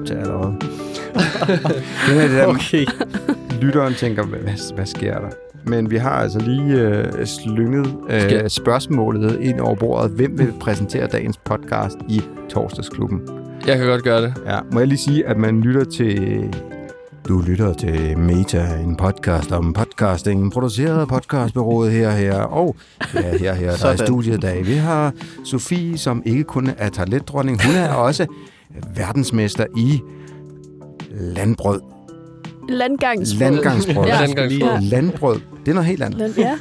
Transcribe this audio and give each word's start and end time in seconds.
op 0.00 0.06
til 0.06 0.14
allerede. 0.14 0.56
det 2.08 2.16
er 2.16 2.28
det 2.28 2.30
der, 2.30 2.46
Okay. 2.46 2.86
lytteren 3.62 3.94
tænker, 3.94 4.22
hvad, 4.26 4.74
hvad 4.74 4.86
sker 4.86 5.14
der? 5.18 5.28
Men 5.66 5.90
vi 5.90 5.96
har 5.96 6.10
altså 6.10 6.38
lige 6.38 6.80
øh, 6.80 7.26
slynget 7.26 7.94
øh, 8.10 8.48
spørgsmålet 8.48 9.38
ind 9.40 9.60
over 9.60 9.74
bordet. 9.74 10.10
Hvem 10.10 10.38
vil 10.38 10.52
præsentere 10.60 11.06
dagens 11.06 11.36
podcast 11.44 11.96
i 12.08 12.22
Torsdagsklubben? 12.50 13.20
Jeg 13.66 13.78
kan 13.78 13.86
godt 13.86 14.02
gøre 14.04 14.22
det. 14.22 14.34
Ja, 14.46 14.58
må 14.72 14.78
jeg 14.78 14.88
lige 14.88 14.98
sige, 14.98 15.26
at 15.26 15.36
man 15.36 15.60
lytter 15.60 15.84
til... 15.84 16.44
Du 17.28 17.40
lytter 17.46 17.72
til 17.74 18.18
Meta, 18.18 18.66
en 18.84 18.96
podcast 18.96 19.52
om 19.52 19.72
podcasting, 19.72 20.52
produceret 20.52 21.00
af 21.00 21.08
podcastbyrået 21.08 21.92
her 21.92 22.10
her. 22.10 22.34
Og 22.42 22.76
ja, 23.14 23.20
her 23.38 23.54
her, 23.54 23.66
der 23.66 23.70
er 23.70 23.74
i 23.74 23.78
Sådan. 23.78 23.98
studiet 24.06 24.34
i 24.36 24.40
dag. 24.40 24.66
Vi 24.66 24.72
har 24.74 25.12
Sofie, 25.44 25.98
som 25.98 26.22
ikke 26.26 26.44
kun 26.44 26.70
er 26.78 26.88
talentdronning, 26.88 27.64
hun 27.66 27.74
er 27.74 27.92
også 28.08 28.26
verdensmester 28.96 29.66
i 29.76 30.00
landbrød. 31.10 31.80
Landgangsbrød. 32.68 33.40
Landgangsbrød. 33.50 34.06
Ja. 34.06 34.20
Landgangsbrød. 34.20 34.80
Landbrød. 34.80 35.40
Det 35.60 35.68
er 35.68 35.74
noget 35.74 35.86
helt 35.88 36.02
andet. 36.02 36.18
Land, 36.18 36.34
ja. 36.38 36.56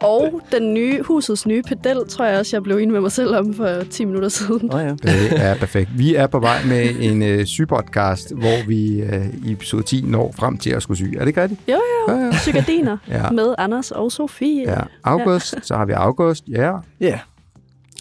Og 0.00 0.40
den 0.52 0.74
nye, 0.74 1.02
husets 1.02 1.46
nye 1.46 1.62
pedel, 1.62 2.08
tror 2.08 2.24
jeg 2.24 2.38
også, 2.38 2.56
jeg 2.56 2.62
blev 2.62 2.76
enig 2.76 2.92
med 2.92 3.00
mig 3.00 3.12
selv 3.12 3.36
om 3.36 3.54
for 3.54 3.68
10 3.90 4.04
minutter 4.04 4.28
siden. 4.28 4.60
Nå 4.72 4.78
ja. 4.78 4.90
Det 4.90 5.32
er 5.32 5.54
perfekt. 5.54 5.90
Vi 5.98 6.14
er 6.14 6.26
på 6.26 6.38
vej 6.40 6.56
med 6.66 6.88
en 7.00 7.22
øh, 7.22 7.44
sygepodcast, 7.46 8.34
hvor 8.34 8.66
vi 8.66 9.00
øh, 9.00 9.26
i 9.46 9.52
episode 9.52 9.82
10 9.82 10.04
når 10.06 10.34
frem 10.38 10.56
til 10.58 10.70
at 10.70 10.82
skulle 10.82 10.98
sy. 10.98 11.02
Er 11.04 11.18
det 11.18 11.26
ikke 11.26 11.42
rigtigt? 11.42 11.60
Jo, 11.68 11.74
jo. 12.08 12.14
Ja, 12.14 12.24
ja. 12.24 12.30
Psykadiner 12.30 12.96
Ja. 13.08 13.30
med 13.30 13.54
Anders 13.58 13.90
og 13.90 14.12
Sofie. 14.12 14.62
Ja, 14.70 14.80
august, 15.04 15.54
så 15.62 15.76
har 15.76 15.84
vi 15.84 15.92
august, 15.92 16.44
ja. 16.48 16.72
Ja. 17.00 17.18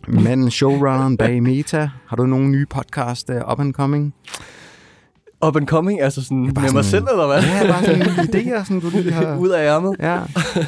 Men 0.07 0.51
showrunneren 0.51 1.17
bag 1.17 1.43
Meta, 1.43 1.89
har 2.07 2.15
du 2.15 2.25
nogle 2.25 2.47
nye 2.49 2.65
podcast 2.65 3.29
uh, 3.29 3.51
up 3.51 3.59
and 3.59 3.73
coming? 3.73 4.13
Up 5.47 5.55
and 5.55 5.67
coming, 5.67 6.01
altså 6.01 6.23
sådan 6.23 6.45
med 6.45 6.53
bare 6.53 6.63
mig 6.63 6.69
sådan- 6.71 6.83
selv, 6.83 7.03
eller 7.11 7.27
hvad? 7.27 7.41
Ja, 7.43 7.71
bare 7.71 7.83
sådan 7.83 7.99
nogle 7.99 8.13
idéer, 8.21 8.63
som 8.65 8.81
du 8.81 8.89
lige 8.89 9.11
har... 9.11 9.37
Ud 9.43 9.49
af 9.49 9.65
ærmet. 9.75 9.95
Ja. 9.99 10.19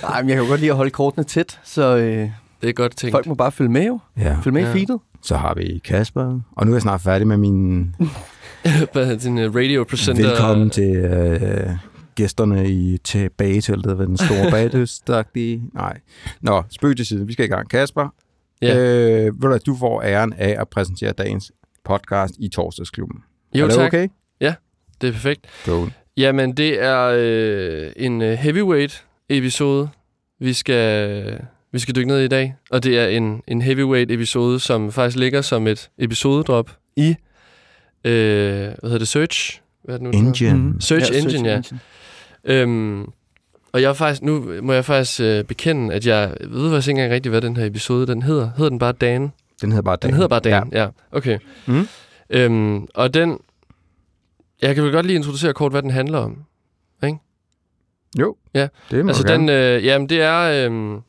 Nej, 0.03 0.22
men 0.22 0.30
jeg 0.30 0.36
kan 0.38 0.45
jo 0.45 0.49
godt 0.49 0.59
lide 0.59 0.72
at 0.72 0.77
holde 0.77 0.91
kortene 0.91 1.23
tæt, 1.23 1.59
så 1.64 1.97
øh, 1.97 2.30
Det 2.61 2.69
er 2.69 2.73
godt 2.73 2.95
tænkt. 2.97 3.11
folk 3.14 3.27
må 3.27 3.33
bare 3.36 3.52
følge 3.52 3.72
med 3.72 3.86
jo. 3.88 3.99
ja. 4.17 4.38
Følge 4.44 4.53
med 4.53 4.61
Ja. 4.61 4.69
i 4.69 4.72
feedet. 4.73 4.97
Så 5.22 5.36
har 5.38 5.53
vi 5.53 5.81
Kasper, 5.86 6.39
og 6.55 6.66
nu 6.66 6.71
er 6.71 6.75
jeg 6.75 6.81
snart 6.81 7.02
færdig 7.02 7.27
med 7.27 7.38
min 7.38 7.80
din 9.23 9.38
uh, 9.38 9.55
radio 9.55 9.83
presenter? 9.83 10.27
velkommen 10.30 10.69
til 10.69 10.95
øh, 10.95 11.69
gæsterne 12.16 12.69
i 12.69 12.97
tilbageteltet 13.03 13.97
ved 13.99 14.08
den 14.08 14.17
store 14.17 14.52
bagdyst 14.52 15.09
Nej. 15.73 15.97
Nå, 16.42 16.64
spøg 16.69 16.95
til 16.95 17.05
side. 17.05 17.25
Vi 17.27 17.33
skal 17.33 17.45
i 17.45 17.47
gang. 17.47 17.69
Kasper, 17.69 18.14
Ja. 18.61 18.77
øh, 18.77 19.25
ved 19.25 19.41
du, 19.41 19.47
hvad, 19.47 19.59
du 19.59 19.75
får 19.75 20.02
æren 20.02 20.33
af 20.33 20.61
at 20.61 20.69
præsentere 20.69 21.11
dagens 21.11 21.52
podcast 21.85 22.35
i 22.39 22.47
Torsdagsklubben. 22.49 23.23
Jo, 23.55 23.63
er 23.63 23.67
det 23.67 23.77
tak. 23.77 23.88
okay? 23.88 24.07
Det 25.02 25.07
er 25.07 25.11
perfekt. 25.11 25.47
Cool. 25.65 25.91
Jamen, 26.17 26.52
det 26.53 26.83
er 26.83 27.13
øh, 27.17 27.91
en 27.95 28.21
øh, 28.21 28.37
heavyweight-episode, 28.37 29.89
vi 30.39 30.53
skal, 30.53 31.41
vi 31.71 31.80
skal 31.80 31.95
dykke 31.95 32.07
ned 32.07 32.21
i 32.21 32.25
i 32.25 32.27
dag. 32.27 32.55
Og 32.71 32.83
det 32.83 32.99
er 32.99 33.07
en, 33.07 33.41
en 33.47 33.61
heavyweight-episode, 33.61 34.59
som 34.59 34.91
faktisk 34.91 35.17
ligger 35.17 35.41
som 35.41 35.67
et 35.67 35.89
episodedrop 35.97 36.71
i, 36.95 37.15
øh, 38.05 38.11
hvad 38.11 38.75
hedder 38.83 38.97
det, 38.97 39.07
Search? 39.07 39.61
Hvad 39.83 39.95
er 39.95 39.99
det 39.99 40.07
nu? 40.15 40.27
Engine. 40.27 40.81
Search 40.81 41.11
Engine, 41.17 41.49
ja. 41.49 41.61
Øhm, 42.43 43.05
og 43.73 43.81
jeg 43.81 43.89
er 43.89 43.94
faktisk, 43.94 44.22
nu 44.22 44.62
må 44.62 44.73
jeg 44.73 44.86
faktisk 44.86 45.20
øh, 45.22 45.44
bekende, 45.44 45.94
at 45.94 46.06
jeg 46.08 46.38
ved 46.48 46.72
faktisk 46.72 46.88
ikke 46.88 46.98
engang 47.00 47.14
rigtigt, 47.14 47.31
hvad 47.31 47.42
den 47.42 47.58
her 47.58 47.66
episode 47.66 48.08
den 48.08 48.22
hedder. 48.23 48.52
Hedder 48.58 48.70
den 48.70 48.80
bare 48.80 48.92
Dan? 48.92 49.31
Den 49.61 49.72
hedder 49.72 49.81
bare 49.84 49.95
Dan. 49.95 50.08
Den 50.09 50.14
hedder 50.16 50.28
bare 50.28 50.39
Dan, 50.39 50.70
ja. 50.72 50.81
ja. 50.81 50.89
Okay. 51.11 51.39
Mhm. 51.67 51.88
Øhm, 52.30 52.88
og 52.95 53.14
den... 53.14 53.39
Jeg 54.61 54.76
kan 54.76 54.84
vel 54.84 54.92
godt 54.92 55.06
lige 55.06 55.16
introducere 55.16 55.53
kort, 55.53 55.72
hvad 55.72 55.81
den 55.81 55.92
handler 55.92 56.17
om. 56.20 56.45
Jo, 58.20 58.36
Ja. 58.53 58.67
det 58.92 59.05
må 59.05 59.10
Altså, 59.10 59.27
gerne. 59.27 59.54
den, 59.54 59.77
øh, 59.77 59.86
jamen, 59.86 60.10
det 60.10 60.22
er... 60.22 60.70
Øh, 60.70 61.02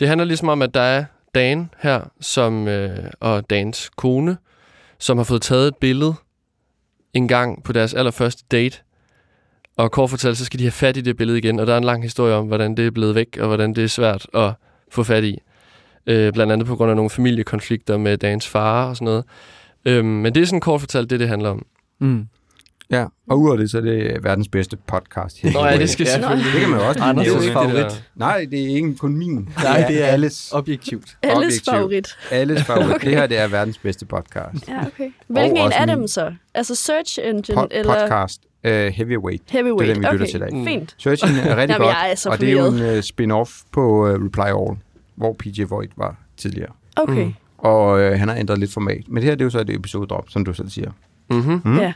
det 0.00 0.08
handler 0.08 0.24
ligesom 0.24 0.48
om, 0.48 0.62
at 0.62 0.74
der 0.74 0.80
er 0.80 1.04
Dan 1.34 1.70
her, 1.78 2.00
som, 2.20 2.68
øh, 2.68 2.98
og 3.20 3.50
Dans 3.50 3.90
kone, 3.96 4.36
som 4.98 5.16
har 5.16 5.24
fået 5.24 5.42
taget 5.42 5.68
et 5.68 5.76
billede 5.76 6.14
en 7.12 7.28
gang 7.28 7.62
på 7.64 7.72
deres 7.72 7.94
allerførste 7.94 8.44
date. 8.50 8.78
Og 9.76 9.92
kort 9.92 10.10
fortalt, 10.10 10.38
så 10.38 10.44
skal 10.44 10.58
de 10.58 10.64
have 10.64 10.72
fat 10.72 10.96
i 10.96 11.00
det 11.00 11.16
billede 11.16 11.38
igen, 11.38 11.60
og 11.60 11.66
der 11.66 11.72
er 11.72 11.78
en 11.78 11.84
lang 11.84 12.02
historie 12.02 12.34
om, 12.34 12.46
hvordan 12.46 12.76
det 12.76 12.86
er 12.86 12.90
blevet 12.90 13.14
væk, 13.14 13.36
og 13.40 13.46
hvordan 13.46 13.74
det 13.74 13.84
er 13.84 13.88
svært 13.88 14.26
at 14.34 14.52
få 14.90 15.02
fat 15.02 15.24
i. 15.24 15.38
Øh, 16.06 16.32
blandt 16.32 16.52
andet 16.52 16.66
på 16.66 16.76
grund 16.76 16.90
af 16.90 16.96
nogle 16.96 17.10
familiekonflikter 17.10 17.96
med 17.96 18.18
Dans 18.18 18.48
far 18.48 18.88
og 18.88 18.96
sådan 18.96 19.04
noget. 19.04 19.24
Øh, 19.84 20.04
men 20.04 20.34
det 20.34 20.42
er 20.42 20.46
sådan 20.46 20.60
kort 20.60 20.80
fortalt 20.80 21.10
det, 21.10 21.20
det 21.20 21.28
handler 21.28 21.50
om. 21.50 21.66
Mm. 21.98 22.26
Ja, 22.98 23.04
og 23.28 23.40
udover 23.40 23.56
det, 23.56 23.70
så 23.70 23.76
er 23.78 23.82
det 23.82 24.24
verdens 24.24 24.48
bedste 24.48 24.76
podcast. 24.76 25.44
Nå 25.44 25.64
ja, 25.66 25.78
det 25.78 25.90
skal 25.90 26.04
Ja. 26.06 26.12
selvfølgelig... 26.12 26.52
Det 26.52 26.60
kan 26.60 26.70
man 26.70 26.80
jo 26.80 26.86
også 26.88 27.00
Anders' 27.00 27.52
favorit. 27.52 27.74
det 27.74 27.84
der. 27.84 27.90
Nej, 28.14 28.46
det 28.50 28.62
er 28.62 28.66
ikke 28.76 28.94
kun 28.96 29.16
min. 29.16 29.48
Nej, 29.62 29.84
det 29.88 30.02
er 30.02 30.06
alles, 30.06 30.52
Objektivt. 30.52 31.16
Alles 31.22 31.36
Objektiv. 31.38 31.72
favorit. 31.72 32.08
alles 32.30 32.62
favorit. 32.62 32.94
Okay. 32.94 33.08
Det 33.10 33.16
her, 33.18 33.26
det 33.26 33.38
er 33.38 33.48
verdens 33.48 33.78
bedste 33.78 34.06
podcast. 34.06 34.68
Ja, 34.68 34.86
okay. 34.86 35.10
Hvilken 35.28 35.56
en 35.56 35.72
af 35.72 35.86
dem 35.86 36.08
så? 36.08 36.32
Altså 36.54 36.74
Search 36.74 37.18
Engine 37.22 37.58
Pod- 37.60 37.66
eller 37.70 38.00
podcast 38.08 38.40
uh, 38.64 38.70
Heavyweight. 38.70 39.42
Heavyweight? 39.50 39.80
Det 39.80 39.90
er 39.90 39.94
den, 39.94 40.02
vi 40.02 40.06
lytter 40.06 40.24
okay. 40.24 40.26
til 40.26 40.36
i 40.36 40.38
dag. 40.40 40.52
Mm. 40.52 40.64
Fint. 40.66 40.94
Search 40.98 41.24
Engine 41.24 41.42
er 41.48 41.56
rigtig 41.56 41.72
Jamen, 41.74 41.86
godt, 41.86 41.96
jeg 41.96 42.10
er 42.10 42.14
så 42.14 42.28
og 42.30 42.40
det 42.40 42.48
er 42.48 42.52
jo 42.52 42.66
en 42.66 42.96
uh, 42.96 43.02
spin-off 43.02 43.62
på 43.72 44.08
uh, 44.08 44.24
Reply 44.24 44.40
All, 44.68 44.78
hvor 45.14 45.32
PJ 45.38 45.62
Voigt 45.68 45.92
var 45.96 46.16
tidligere. 46.36 46.70
Okay. 46.96 47.24
Mm. 47.24 47.34
Og 47.58 47.86
uh, 47.92 48.18
han 48.18 48.28
har 48.28 48.36
ændret 48.36 48.58
lidt 48.58 48.72
format. 48.72 49.02
Men 49.08 49.16
det 49.16 49.24
her, 49.24 49.30
det 49.30 49.40
er 49.40 49.44
jo 49.46 49.50
så 49.50 49.60
et 49.60 49.70
episode-drop, 49.70 50.30
som 50.30 50.44
du 50.44 50.52
selv 50.52 50.68
siger. 50.70 50.90
Mm-hmm. 51.30 51.60
Mm. 51.64 51.78
Ja. 51.78 51.92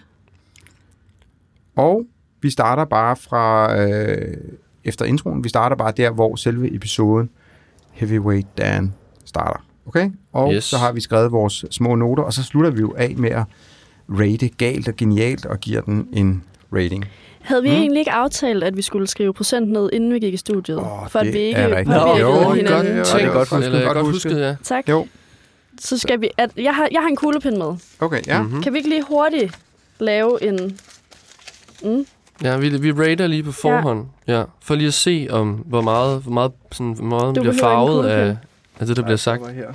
Og 1.78 2.02
vi 2.42 2.50
starter 2.50 2.84
bare 2.84 3.16
fra, 3.16 3.76
øh, 3.80 4.36
efter 4.84 5.04
introen, 5.04 5.44
vi 5.44 5.48
starter 5.48 5.76
bare 5.76 5.92
der, 5.96 6.10
hvor 6.10 6.36
selve 6.36 6.74
episoden 6.74 7.30
Heavyweight 7.92 8.58
Dan 8.58 8.94
starter. 9.24 9.64
Okay? 9.86 10.10
Og 10.32 10.52
Yes. 10.54 10.64
så 10.64 10.76
har 10.76 10.92
vi 10.92 11.00
skrevet 11.00 11.32
vores 11.32 11.64
små 11.70 11.94
noter, 11.94 12.22
og 12.22 12.32
så 12.32 12.42
slutter 12.42 12.70
vi 12.70 12.80
jo 12.80 12.94
af 12.98 13.14
med 13.16 13.30
at 13.30 13.42
rate 14.10 14.48
galt 14.48 14.88
og 14.88 14.96
genialt, 14.96 15.46
og 15.46 15.58
giver 15.60 15.80
den 15.80 16.08
en 16.12 16.42
rating. 16.72 17.04
Havde 17.40 17.62
vi 17.62 17.68
Mm. 17.68 17.74
egentlig 17.76 17.98
ikke 18.00 18.12
aftalt, 18.12 18.64
at 18.64 18.76
vi 18.76 18.82
skulle 18.82 19.06
skrive 19.06 19.34
procent 19.34 19.68
ned, 19.68 19.90
inden 19.92 20.12
vi 20.14 20.18
gik 20.18 20.34
i 20.34 20.36
studiet? 20.36 20.78
Åh, 20.78 21.08
for 21.08 21.18
at 21.18 21.32
vi 21.32 21.38
ikke 21.38 21.60
påvirkede 21.62 21.84
Nå, 21.96 22.16
jo, 22.16 22.52
hinanden? 22.52 22.68
godt 22.72 22.86
Ja, 22.86 23.04
tænkt. 23.04 23.12
det 23.12 23.24
er 23.24 23.32
godt 23.32 23.48
husket. 24.06 24.32
Godt 24.32 24.34
godt 24.34 24.42
ja. 24.42 24.56
Tak. 24.62 24.88
Jo. 24.88 25.06
Så 25.80 25.98
skal 25.98 26.20
vi... 26.20 26.30
At, 26.38 26.50
jeg, 26.56 26.74
har, 26.74 26.88
jeg 26.92 27.00
har 27.00 27.08
en 27.08 27.16
kuglepind 27.16 27.56
med. 27.56 27.74
Okay, 28.00 28.26
ja. 28.26 28.42
Mhm. 28.42 28.62
Kan 28.62 28.72
vi 28.72 28.78
ikke 28.78 28.88
lige 28.88 29.02
hurtigt 29.08 29.58
lave 30.00 30.42
en... 30.48 30.78
Mm, 31.82 32.06
Ja, 32.42 32.56
vi, 32.56 32.68
vi 32.68 32.92
rater 32.92 33.26
lige 33.26 33.42
på 33.42 33.52
forhånd. 33.52 34.06
Ja. 34.26 34.42
For 34.62 34.74
lige 34.74 34.86
at 34.88 34.94
se, 34.94 35.28
om 35.30 35.50
hvor 35.52 35.80
meget, 35.80 36.22
hvor 36.22 36.32
meget, 36.32 36.52
sådan, 36.72 36.92
hvor 36.92 37.04
meget 37.04 37.36
Du 37.36 37.40
bliver 37.40 37.56
farvet 37.60 38.06
af, 38.08 38.36
af 38.80 38.86
det, 38.86 38.96
der 38.96 39.02
bliver 39.02 39.16
sagt. 39.16 39.50
Her. 39.50 39.66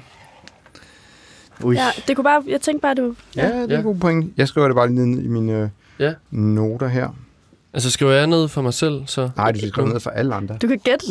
Ui. 1.63 1.75
ja, 1.75 1.87
det 2.07 2.15
kunne 2.15 2.23
bare... 2.23 2.43
Jeg 2.47 2.61
tænkte 2.61 2.81
bare, 2.81 2.93
du... 2.95 3.15
Ja, 3.35 3.47
det 3.47 3.53
er 3.55 3.65
Ja. 3.69 3.77
en 3.77 3.83
god 3.83 3.95
point. 3.95 4.33
Jeg 4.37 4.47
skriver 4.47 4.67
det 4.67 4.75
bare 4.75 4.87
lige 4.87 5.07
ned 5.07 5.23
i 5.23 5.27
mine 5.27 5.71
Ja. 5.99 6.05
øh, 6.07 6.13
noter 6.31 6.87
her. 6.87 7.07
Altså, 7.73 7.91
skriver 7.91 8.11
jeg 8.11 8.27
ned 8.27 8.47
for 8.47 8.61
mig 8.61 8.73
selv, 8.73 9.01
så... 9.05 9.29
Nej, 9.37 9.51
du 9.51 9.57
skal 9.57 9.69
skrive 9.69 9.89
ned 9.89 9.99
for 9.99 10.09
alle 10.09 10.35
andre. 10.35 10.57
Du 10.61 10.67
kan 10.67 10.79
gætte. 10.83 11.05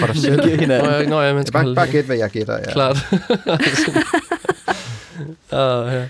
For 0.00 0.06
dig 0.06 0.16
selv. 0.16 0.36
Nå, 0.68 0.74
ja, 0.74 1.08
nå, 1.08 1.20
ja, 1.20 1.32
man 1.32 1.36
Ja, 1.36 1.42
skal 1.42 1.52
bare, 1.64 1.74
bare 1.74 1.86
gæt, 1.90 2.04
hvad 2.04 2.16
jeg 2.16 2.30
gætter. 2.30 2.54
Ja. 2.58 2.72
Klart. 2.72 2.96
ah, 5.52 5.94
ja. 5.94 6.04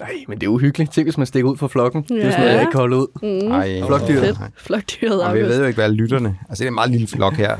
Nej, 0.00 0.24
men 0.28 0.38
det 0.40 0.46
er 0.46 0.50
uhyggeligt. 0.50 0.92
Tænk, 0.92 1.06
hvis 1.06 1.18
man 1.18 1.26
stikker 1.26 1.50
ud 1.50 1.56
fra 1.56 1.66
flokken. 1.68 2.02
Det 2.02 2.10
er 2.24 2.30
sådan 2.30 2.40
noget, 2.40 2.46
Ja. 2.46 2.52
jeg 2.52 2.60
ikke 2.60 2.70
kan 2.70 2.80
holde 2.80 2.96
ud. 2.96 3.06
Mm, 3.42 3.50
Ej, 3.52 3.80
Flokdyret. 3.86 4.38
Flokdyret 4.56 5.22
Og 5.24 5.34
vi 5.34 5.40
ved 5.40 5.58
jo 5.60 5.64
ikke, 5.66 5.76
hvad 5.76 5.84
er 5.84 5.92
lytterne. 5.92 6.38
Altså, 6.48 6.62
det 6.62 6.66
er 6.66 6.70
en 6.70 6.74
meget 6.74 6.90
lille 6.90 7.06
flok 7.06 7.34
her. 7.34 7.56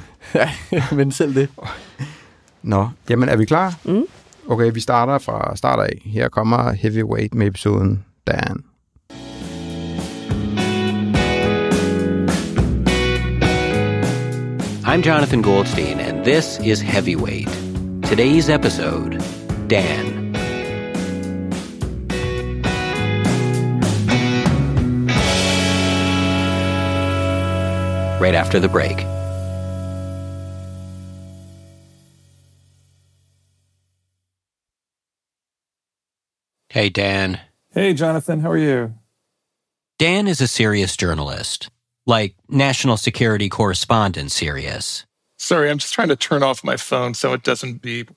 men 0.97 1.13
selv 1.13 1.35
det. 1.35 1.49
Nå, 2.63 2.89
jamen 3.11 3.29
er 3.29 3.37
vi 3.37 3.45
klar? 3.45 3.75
Mm. 3.85 4.03
Okay, 4.49 4.71
vi 4.75 4.81
starter 4.81 5.19
fra 5.19 5.57
start 5.57 5.81
af. 5.81 6.03
Her 6.05 6.29
kommer 6.29 6.73
Heavyweight 6.73 7.35
med 7.35 7.47
episoden 7.47 8.05
Dan. 8.27 8.63
I'm 14.85 15.03
Jonathan 15.03 15.43
Goldstein, 15.43 15.99
and 16.01 16.25
this 16.25 16.59
is 16.65 16.81
Heavyweight. 16.81 17.49
Today's 18.03 18.49
episode 18.49 19.19
Dan. 19.69 20.16
Right 28.27 28.35
after 28.35 28.59
the 28.59 28.69
break. 28.69 29.07
Hey, 36.69 36.89
Dan. 36.89 37.41
Hey, 37.71 37.95
Jonathan, 37.95 38.41
how 38.41 38.51
are 38.51 38.59
you? 38.59 38.95
Dan 40.01 40.27
is 40.27 40.41
a 40.41 40.49
serious 40.49 40.97
journalist, 40.97 41.71
like 42.05 42.35
national 42.49 42.97
security 42.97 43.49
correspondent 43.49 44.33
serious. 44.33 45.07
Sorry, 45.39 45.71
I'm 45.71 45.79
just 45.79 45.95
trying 45.95 46.09
to 46.09 46.17
turn 46.17 46.43
off 46.43 46.65
my 46.65 46.77
phone 46.77 47.15
so 47.15 47.33
it 47.33 47.45
doesn't 47.45 47.81
beep. 47.81 48.11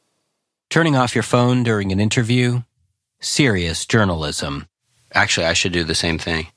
Turning 0.72 0.96
off 0.96 1.14
your 1.14 1.22
phone 1.22 1.62
during 1.62 1.92
an 1.92 2.00
interview? 2.00 2.64
Serious 3.22 3.86
journalism. 3.86 4.68
Actually, 5.14 5.46
I 5.46 5.54
should 5.54 5.72
do 5.72 5.84
the 5.84 5.94
same 5.94 6.18
thing. 6.18 6.48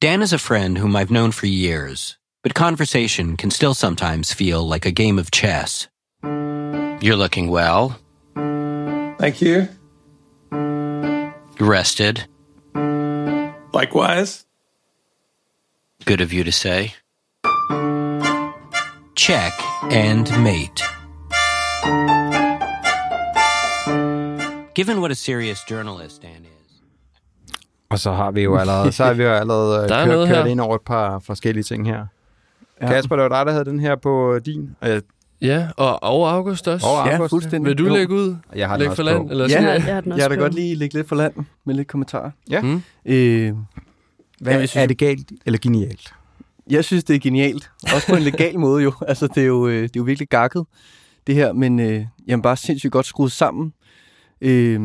Dan 0.00 0.22
is 0.22 0.32
a 0.32 0.38
friend 0.38 0.78
whom 0.78 0.94
I've 0.94 1.10
known 1.10 1.32
for 1.32 1.46
years, 1.46 2.18
but 2.42 2.54
conversation 2.54 3.36
can 3.36 3.50
still 3.50 3.74
sometimes 3.74 4.32
feel 4.32 4.66
like 4.68 4.84
a 4.86 4.90
game 4.90 5.18
of 5.18 5.30
chess. 5.30 5.88
You're 6.24 7.16
looking 7.16 7.48
well, 7.50 7.96
Thank 9.18 9.40
you. 9.42 9.68
rested, 11.60 12.26
Likewise. 13.72 14.44
good 16.04 16.20
of 16.20 16.32
you 16.32 16.44
to 16.44 16.52
say. 16.52 16.94
Check 19.14 19.52
and 19.92 20.30
mate. 20.42 20.82
Given 24.74 25.00
what 25.00 25.10
a 25.10 25.14
serious 25.14 25.62
journalist 25.70 26.22
Dan 26.22 26.44
is, 26.44 26.72
Og 27.90 27.98
så 27.98 28.12
har 28.12 28.30
vi 28.30 28.42
jo 28.42 28.56
allerede, 28.56 28.92
så 28.92 29.04
har 29.04 29.12
vi 29.12 29.22
jo 29.22 29.32
allerede 29.32 29.88
Der 29.88 29.94
er 29.96 30.04
kørt, 30.04 30.14
noget 30.14 30.28
kørt 30.28 30.46
ind 30.46 30.60
over 30.60 30.74
et 30.74 30.80
par 30.86 31.18
forskellige 31.18 31.64
ting 31.64 31.86
her. 31.86 32.06
Ja. 32.82 32.86
Ja. 32.86 32.92
Kasper, 32.92 33.16
det 33.16 33.22
var 33.22 33.28
dig, 33.38 33.46
der 33.46 33.52
havde 33.52 33.64
den 33.64 33.80
her 33.80 33.96
på 33.96 34.38
din. 34.46 34.70
Og 34.80 34.88
jeg, 34.88 35.02
Ja, 35.42 35.68
og, 35.76 36.02
og 36.02 36.32
August 36.32 36.68
også. 36.68 36.86
Og 36.86 37.06
Ja, 37.08 37.14
August. 37.14 37.30
fuldstændig. 37.30 37.68
Vil 37.68 37.78
du 37.78 37.86
Jo. 37.86 37.94
lægge 37.94 38.14
ud? 38.14 38.36
jeg 38.56 38.68
har 38.68 38.74
den 38.76 38.78
Lægge 38.80 38.90
også 38.90 38.96
for 39.02 39.04
land? 39.10 39.26
på. 39.26 39.30
Eller 39.30 39.44
Ja, 39.48 39.54
Ja, 39.54 39.60
noget? 39.62 39.86
jeg 39.86 39.94
har 39.94 40.00
den 40.00 40.12
også 40.12 40.24
Jeg 40.24 40.30
vil 40.30 40.38
da 40.38 40.40
på. 40.42 40.44
godt 40.44 40.54
lige 40.54 40.74
lægge 40.74 40.94
lidt 40.94 41.08
for 41.08 41.16
land 41.16 41.32
med 41.66 41.74
lidt 41.74 41.88
kommentarer. 41.88 42.30
Ja. 42.50 42.60
Mm. 42.60 42.82
Øh, 43.06 43.52
Hvad, 44.40 44.52
Ja, 44.52 44.58
jeg 44.58 44.68
synes- 44.68 44.82
er 44.82 44.86
det 44.86 44.98
galt 44.98 45.32
eller 45.46 45.58
genialt? 45.62 46.14
jeg 46.70 46.84
synes, 46.84 47.04
det 47.04 47.16
er 47.16 47.20
genialt. 47.20 47.70
Også 47.94 48.06
på 48.08 48.16
en 48.16 48.22
legal 48.22 48.58
måde 48.58 48.82
jo. 48.82 48.92
Altså, 49.08 49.26
det 49.26 49.42
er 49.42 49.46
jo, 49.46 49.68
øh, 49.68 49.74
det 49.82 49.84
er 49.84 49.90
jo 49.96 50.02
virkelig 50.02 50.28
gakket, 50.28 50.64
det 51.26 51.34
her. 51.34 51.52
Men 51.52 51.80
øh, 51.80 52.06
jamen, 52.28 52.42
bare 52.42 52.56
sindssygt 52.56 52.92
godt 52.92 53.06
skruet 53.06 53.32
sammen. 53.32 53.72
Øh, 54.40 54.80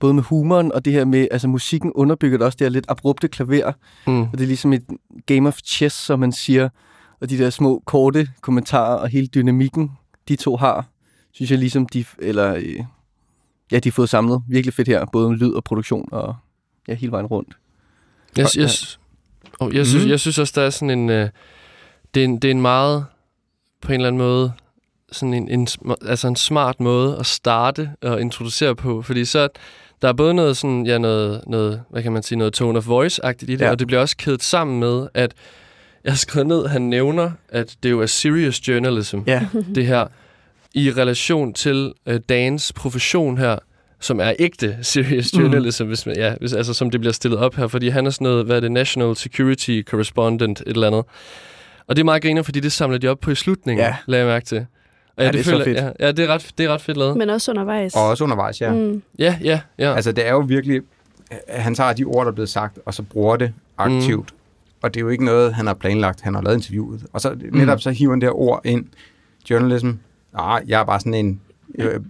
både 0.00 0.14
med 0.14 0.22
humoren 0.22 0.72
og 0.72 0.84
det 0.84 0.92
her 0.92 1.04
med, 1.04 1.28
altså 1.30 1.48
musikken 1.48 1.92
underbygger 1.92 2.38
det 2.38 2.44
også 2.46 2.56
det 2.58 2.64
her 2.64 2.70
lidt 2.70 2.84
abrupte 2.88 3.28
klaver. 3.28 3.72
Mm. 4.06 4.20
Og 4.22 4.28
det 4.32 4.40
er 4.40 4.46
ligesom 4.46 4.72
et 4.72 4.84
game 5.26 5.48
of 5.48 5.58
chess, 5.66 5.96
som 5.96 6.18
man 6.18 6.32
siger. 6.32 6.68
Og 7.22 7.30
de 7.30 7.38
der 7.38 7.50
små, 7.50 7.82
korte 7.86 8.28
kommentarer 8.40 8.94
og 8.96 9.08
hele 9.08 9.26
dynamikken, 9.26 9.90
de 10.28 10.36
to 10.36 10.56
har, 10.56 10.86
synes 11.32 11.50
jeg 11.50 11.58
ligesom, 11.58 11.86
de, 11.86 12.04
eller, 12.18 12.54
øh, 12.54 12.84
ja, 13.72 13.78
de 13.78 13.88
har 13.88 13.92
fået 13.92 14.08
samlet 14.08 14.42
virkelig 14.48 14.74
fedt 14.74 14.88
her. 14.88 15.04
Både 15.12 15.28
med 15.30 15.36
lyd 15.38 15.52
og 15.52 15.64
produktion 15.64 16.08
og 16.12 16.36
ja, 16.88 16.94
hele 16.94 17.12
vejen 17.12 17.26
rundt. 17.26 17.56
Jeg, 18.36 18.46
jeg, 18.56 18.68
og 19.60 19.74
jeg, 19.74 19.86
synes, 19.86 20.04
Mhm. 20.04 20.10
jeg 20.10 20.20
synes 20.20 20.38
også, 20.38 20.52
der 20.56 20.62
er 20.66 20.70
sådan 20.70 20.90
en... 20.98 21.10
Øh, 21.10 21.28
det, 22.14 22.20
er 22.20 22.24
en 22.24 22.36
det 22.38 22.48
er 22.48 22.50
en 22.50 22.60
meget, 22.62 23.06
på 23.80 23.88
en 23.92 23.94
eller 23.94 24.08
anden 24.08 24.18
måde, 24.22 24.52
sådan 25.12 25.34
en, 25.34 25.48
en, 25.48 25.68
altså 26.06 26.28
en 26.28 26.36
smart 26.36 26.80
måde 26.80 27.18
at 27.18 27.26
starte 27.26 27.90
og 28.02 28.20
introducere 28.20 28.76
på. 28.76 29.02
Fordi 29.02 29.24
så, 29.24 29.48
der 30.02 30.08
er 30.08 30.12
både 30.12 30.34
noget 30.34 30.56
sådan, 30.56 30.86
ja, 30.86 30.98
noget, 30.98 31.42
noget 31.46 31.82
hvad 31.90 32.02
kan 32.02 32.12
man 32.12 32.22
sige, 32.22 32.38
noget 32.38 32.52
tone 32.52 32.78
of 32.78 32.88
voice-agtigt 32.88 33.42
i 33.52 33.56
det, 33.56 33.60
ja. 33.60 33.70
og 33.70 33.78
det 33.78 33.86
bliver 33.86 34.00
også 34.00 34.16
kædet 34.16 34.42
sammen 34.42 34.80
med, 34.80 35.08
at 35.14 35.34
jeg 36.04 36.12
har 36.12 36.16
skrevet 36.16 36.46
ned, 36.46 36.66
han 36.66 36.82
nævner, 36.82 37.30
at 37.48 37.76
det 37.82 37.90
jo 37.90 38.00
er 38.00 38.06
serious 38.06 38.68
journalism, 38.68 39.18
Ja, 39.26 39.46
det 39.74 39.86
her, 39.86 40.06
i 40.74 40.90
relation 40.90 41.52
til 41.54 41.92
øh, 42.06 42.20
Dans 42.28 42.72
profession 42.72 43.38
her, 43.38 43.56
som 44.00 44.20
er 44.20 44.32
ægte 44.38 44.76
serious 44.82 45.32
Mhm. 45.34 45.42
journalism, 45.42 45.82
mm. 45.82 45.88
hvis 45.88 46.06
man, 46.06 46.16
ja, 46.16 46.34
hvis, 46.40 46.52
altså 46.52 46.74
som 46.74 46.90
det 46.90 47.00
bliver 47.00 47.12
stillet 47.12 47.38
op 47.40 47.54
her, 47.54 47.66
fordi 47.68 47.88
han 47.88 48.06
er 48.06 48.10
sådan 48.10 48.24
noget, 48.24 48.44
hvad 48.46 48.56
er 48.56 48.60
det, 48.60 48.72
National 48.72 49.16
Security 49.16 49.82
Correspondent, 49.82 50.60
et 50.60 50.68
eller 50.68 50.86
andet. 50.86 51.04
Og 51.86 51.96
det 51.96 52.02
er 52.02 52.04
meget 52.04 52.22
griner, 52.22 52.42
fordi 52.42 52.60
det 52.60 52.72
samler 52.72 52.98
de 52.98 53.08
op 53.08 53.20
på 53.20 53.30
i 53.30 53.34
slutningen, 53.34 53.84
Ja. 53.86 53.96
lagde 54.06 54.24
jeg 54.24 54.32
mærke 54.32 54.46
til. 54.46 54.58
Og 54.58 54.64
ja, 55.18 55.24
Ja, 55.24 55.32
det 55.32 55.40
er 55.40 55.44
så 55.44 55.64
fedt. 55.64 55.76
Ja, 55.76 55.90
ja, 56.00 56.12
det 56.12 56.24
er 56.24 56.28
ret, 56.28 56.50
det 56.58 56.66
er 56.66 56.74
ret 56.74 56.80
fedt 56.80 56.96
lavet. 56.96 57.16
Men 57.16 57.30
også 57.30 57.50
undervejs. 57.50 57.94
Og 57.96 58.08
også 58.08 58.24
undervejs, 58.24 58.60
ja. 58.60 58.72
Mm. 58.72 58.78
Mm. 58.78 59.02
Ja, 59.18 59.38
ja, 59.44 59.60
ja. 59.78 59.94
Altså, 59.94 60.12
det 60.12 60.26
er 60.26 60.30
jo 60.32 60.38
virkelig... 60.38 60.80
Han 61.48 61.74
tager 61.74 61.92
de 61.92 62.04
ord, 62.04 62.24
der 62.24 62.30
er 62.30 62.34
blevet 62.34 62.48
sagt, 62.48 62.78
og 62.86 62.94
så 62.94 63.02
bruger 63.02 63.36
det 63.36 63.52
aktivt. 63.78 64.30
Mm. 64.32 64.38
Og 64.82 64.94
det 64.94 65.00
er 65.00 65.04
jo 65.04 65.08
ikke 65.08 65.24
noget, 65.24 65.54
han 65.54 65.66
har 65.66 65.74
planlagt. 65.74 66.20
Han 66.20 66.34
har 66.34 66.42
lavet 66.42 66.56
interviewet. 66.56 67.06
Og 67.12 67.20
så 67.20 67.36
netop 67.52 67.80
så 67.80 67.90
hiver 67.90 68.12
han 68.12 68.20
det 68.20 68.26
her 68.26 68.38
ord 68.38 68.60
ind. 68.64 68.84
Journalism. 69.50 69.90
Ah, 70.34 70.62
jeg 70.68 70.80
er 70.80 70.84
bare 70.84 71.00
sådan 71.00 71.14
en... 71.14 71.40
Øh, 71.78 72.00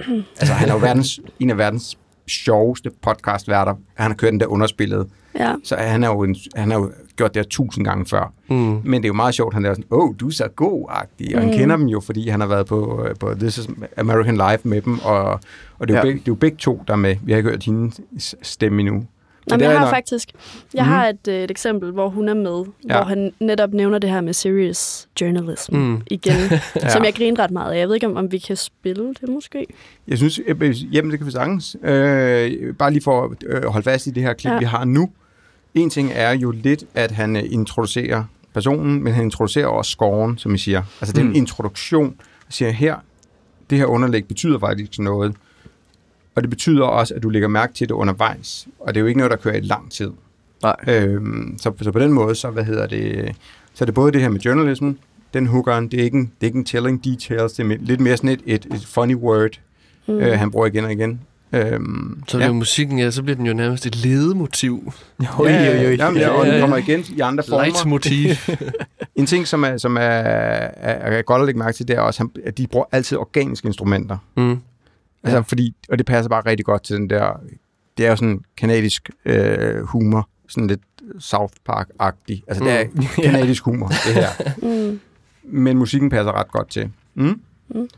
altså, 0.40 0.54
han 0.54 0.68
er 0.68 0.72
jo 0.72 0.78
verdens, 0.78 1.20
en 1.40 1.50
af 1.50 1.58
verdens 1.58 1.98
sjoveste 2.28 2.90
podcastværter. 3.02 3.74
Han 3.94 4.10
har 4.10 4.14
kørt 4.16 4.32
den 4.32 4.40
der 4.40 4.46
underspillet. 4.46 5.06
Ja. 5.38 5.54
Så 5.64 5.76
han 5.76 6.02
har 6.02 6.10
jo, 6.10 6.22
en, 6.22 6.36
han 6.56 6.70
har 6.70 6.78
jo 6.78 6.92
gjort 7.16 7.34
det 7.34 7.40
her 7.42 7.48
tusind 7.48 7.84
gange 7.84 8.06
før. 8.06 8.32
Mm. 8.48 8.54
Men 8.56 8.92
det 8.94 9.04
er 9.04 9.08
jo 9.08 9.12
meget 9.14 9.34
sjovt, 9.34 9.54
han 9.54 9.64
er 9.64 9.74
sådan, 9.74 9.84
åh, 9.90 10.08
oh, 10.08 10.14
du 10.20 10.26
er 10.26 10.32
så 10.32 10.48
god-agtig. 10.56 11.34
Og 11.34 11.40
han 11.40 11.50
Mm. 11.50 11.56
kender 11.56 11.76
dem 11.76 11.86
jo, 11.86 12.00
fordi 12.00 12.28
han 12.28 12.40
har 12.40 12.46
været 12.46 12.66
på, 12.66 13.04
øh, 13.08 13.16
på 13.16 13.34
This 13.34 13.58
is 13.58 13.68
American 13.96 14.34
Life 14.36 14.68
med 14.68 14.80
dem, 14.82 14.98
og, 14.98 15.24
og 15.78 15.88
det, 15.88 15.90
er 15.90 15.94
jo 15.94 15.96
Ja. 15.96 16.02
begge, 16.02 16.18
det 16.18 16.28
er 16.28 16.32
jo 16.32 16.34
begge 16.34 16.56
to, 16.56 16.82
der 16.86 16.92
er 16.92 16.96
med. 16.98 17.16
Vi 17.22 17.32
har 17.32 17.36
ikke 17.36 17.50
hørt 17.50 17.62
hendes 17.64 18.34
stemme 18.42 18.80
endnu. 18.80 19.04
Men 19.46 19.50
Jamen, 19.60 19.64
jeg 19.64 19.78
har 19.78 19.84
nok- 19.86 19.94
faktisk 19.94 20.28
jeg 20.74 20.82
Mhm. 20.84 20.92
har 20.92 21.06
et, 21.08 21.28
øh, 21.28 21.34
et 21.34 21.50
eksempel, 21.50 21.90
hvor 21.92 22.08
hun 22.08 22.28
er 22.28 22.34
med, 22.34 22.64
Ja. 22.88 22.96
hvor 22.96 23.04
han 23.04 23.32
netop 23.40 23.72
nævner 23.72 23.98
det 23.98 24.10
her 24.10 24.20
med 24.20 24.32
serious 24.32 25.08
journalism 25.20 25.76
Mm. 25.76 26.00
igen, 26.06 26.34
Ja. 26.82 26.88
som 26.88 27.04
jeg 27.04 27.14
griner 27.14 27.38
ret 27.42 27.50
meget 27.50 27.72
af. 27.72 27.78
Jeg 27.78 27.88
ved 27.88 27.94
ikke, 27.94 28.06
om, 28.06 28.16
om 28.16 28.32
vi 28.32 28.38
kan 28.38 28.56
spille 28.56 29.14
det 29.20 29.28
måske. 29.28 29.66
Jeg 30.08 30.18
synes, 30.18 30.40
jamen 30.92 31.10
det 31.10 31.18
kan 31.18 31.26
vi 31.26 31.30
sagtens. 31.32 31.76
Øh, 31.82 32.74
bare 32.74 32.90
lige 32.92 33.02
for 33.02 33.24
at 33.24 33.30
øh, 33.46 33.64
holde 33.64 33.84
fast 33.84 34.06
i 34.06 34.10
det 34.10 34.22
her 34.22 34.32
klip, 34.32 34.48
ja. 34.50 34.54
Ja. 34.54 34.58
vi 34.58 34.64
har 34.64 34.84
nu. 34.84 35.10
En 35.74 35.90
ting 35.90 36.10
er 36.14 36.30
jo 36.32 36.50
lidt, 36.50 36.84
at 36.94 37.10
han 37.10 37.36
øh, 37.36 37.42
introducerer 37.50 38.24
personen, 38.54 39.02
men 39.04 39.12
han 39.12 39.24
introducerer 39.24 39.66
også 39.66 39.90
scoren, 39.90 40.38
som 40.38 40.54
I 40.54 40.58
siger. 40.58 40.82
Altså 41.00 41.12
det 41.12 41.18
er 41.18 41.24
en 41.24 41.28
Mm. 41.30 41.34
introduktion. 41.36 42.06
Jeg 42.18 42.52
siger 42.54 42.70
her, 42.70 42.96
det 43.70 43.78
her 43.78 43.84
underlæg 43.86 44.24
betyder 44.28 44.58
faktisk 44.58 44.98
noget. 44.98 45.34
Og 46.34 46.42
det 46.42 46.50
betyder 46.50 46.84
også, 46.84 47.14
at 47.14 47.22
du 47.22 47.28
lægger 47.28 47.48
mærke 47.48 47.72
til 47.74 47.88
det 47.88 47.94
undervejs. 47.94 48.68
Og 48.80 48.94
det 48.94 49.00
er 49.00 49.00
jo 49.00 49.06
ikke 49.06 49.18
noget, 49.18 49.30
der 49.30 49.36
kører 49.36 49.54
i 49.56 49.60
lang 49.60 49.90
tid. 49.90 50.10
nej. 50.62 50.76
Øhm, 50.88 51.58
så, 51.58 51.72
så 51.82 51.92
på 51.92 51.98
den 51.98 52.12
måde, 52.12 52.34
så, 52.34 52.50
hvad 52.50 52.64
hedder 52.64 52.86
det, 52.86 53.32
så 53.74 53.84
er 53.84 53.86
det 53.86 53.94
både 53.94 54.12
det 54.12 54.20
her 54.20 54.28
med 54.28 54.40
journalism, 54.40 54.90
den 55.34 55.46
hookeren, 55.46 55.88
det 55.88 56.00
er 56.00 56.04
ikke 56.04 56.16
en, 56.18 56.24
det 56.24 56.30
er 56.40 56.46
ikke 56.46 56.58
en 56.58 56.64
telling 56.64 57.04
details, 57.04 57.52
det 57.52 57.72
er 57.72 57.76
lidt 57.80 58.00
mere 58.00 58.16
sådan 58.16 58.30
et, 58.30 58.40
et, 58.46 58.66
et 58.74 58.86
funny 58.86 59.14
word, 59.14 59.50
Mm. 60.08 60.14
mm. 60.14 60.20
øh, 60.20 60.38
han 60.38 60.50
bruger 60.50 60.66
igen 60.66 60.84
og 60.84 60.92
igen. 60.92 61.20
Øhm, 61.52 62.22
Så 62.28 62.36
bliver 62.36 62.52
musikken, 62.52 62.98
ja, 62.98 63.10
så 63.10 63.22
bliver 63.22 63.36
den 63.36 63.46
jo 63.46 63.52
nærmest 63.52 63.86
et 63.86 63.96
ledemotiv. 63.96 64.92
Oj, 65.38 65.48
ja, 65.50 65.78
oj, 65.80 65.86
oj. 65.86 65.94
Jamen, 65.98 66.20
ja, 66.20 66.28
og 66.28 66.46
den 66.46 66.60
kommer 66.60 66.76
igen 66.76 67.04
i 67.16 67.20
andre 67.20 67.44
former. 67.48 67.64
Leitmotiv. 67.64 68.28
En 69.16 69.26
ting, 69.26 69.46
som 69.48 69.62
er, 69.64 69.76
som 69.76 69.96
er, 69.96 70.00
er, 70.00 71.16
er 71.18 71.22
godt 71.22 71.40
at 71.42 71.46
lægge 71.46 71.58
mærke 71.58 71.76
til, 71.76 71.88
det 71.88 71.96
er 71.96 72.00
også, 72.00 72.28
at 72.44 72.58
de 72.58 72.66
bruger 72.66 72.86
altid 72.92 73.16
organiske 73.18 73.66
instrumenter. 73.66 74.16
mm. 74.36 74.58
Altså, 75.24 75.36
Ja. 75.36 75.40
fordi, 75.40 75.74
og 75.88 75.98
det 75.98 76.06
passer 76.06 76.28
bare 76.28 76.42
rigtig 76.46 76.66
godt 76.66 76.82
til 76.82 76.96
den 76.96 77.10
der, 77.10 77.40
det 77.98 78.06
er 78.06 78.10
jo 78.10 78.16
sådan 78.16 78.40
kanadisk 78.56 79.10
øh, 79.24 79.82
humor, 79.82 80.28
sådan 80.48 80.66
lidt 80.66 80.80
South 81.20 81.52
Park-agtig. 81.70 82.42
Altså, 82.48 82.64
det 82.64 82.72
er 82.72 82.84
kanadisk 83.30 83.64
humor, 83.64 83.88
det 83.88 84.14
her. 84.14 84.28
Mm. 84.92 85.00
Men 85.44 85.78
musikken 85.78 86.10
passer 86.10 86.32
ret 86.32 86.50
godt 86.52 86.70
til. 86.70 86.90
Mm? 87.14 87.40
Mm. 87.68 87.88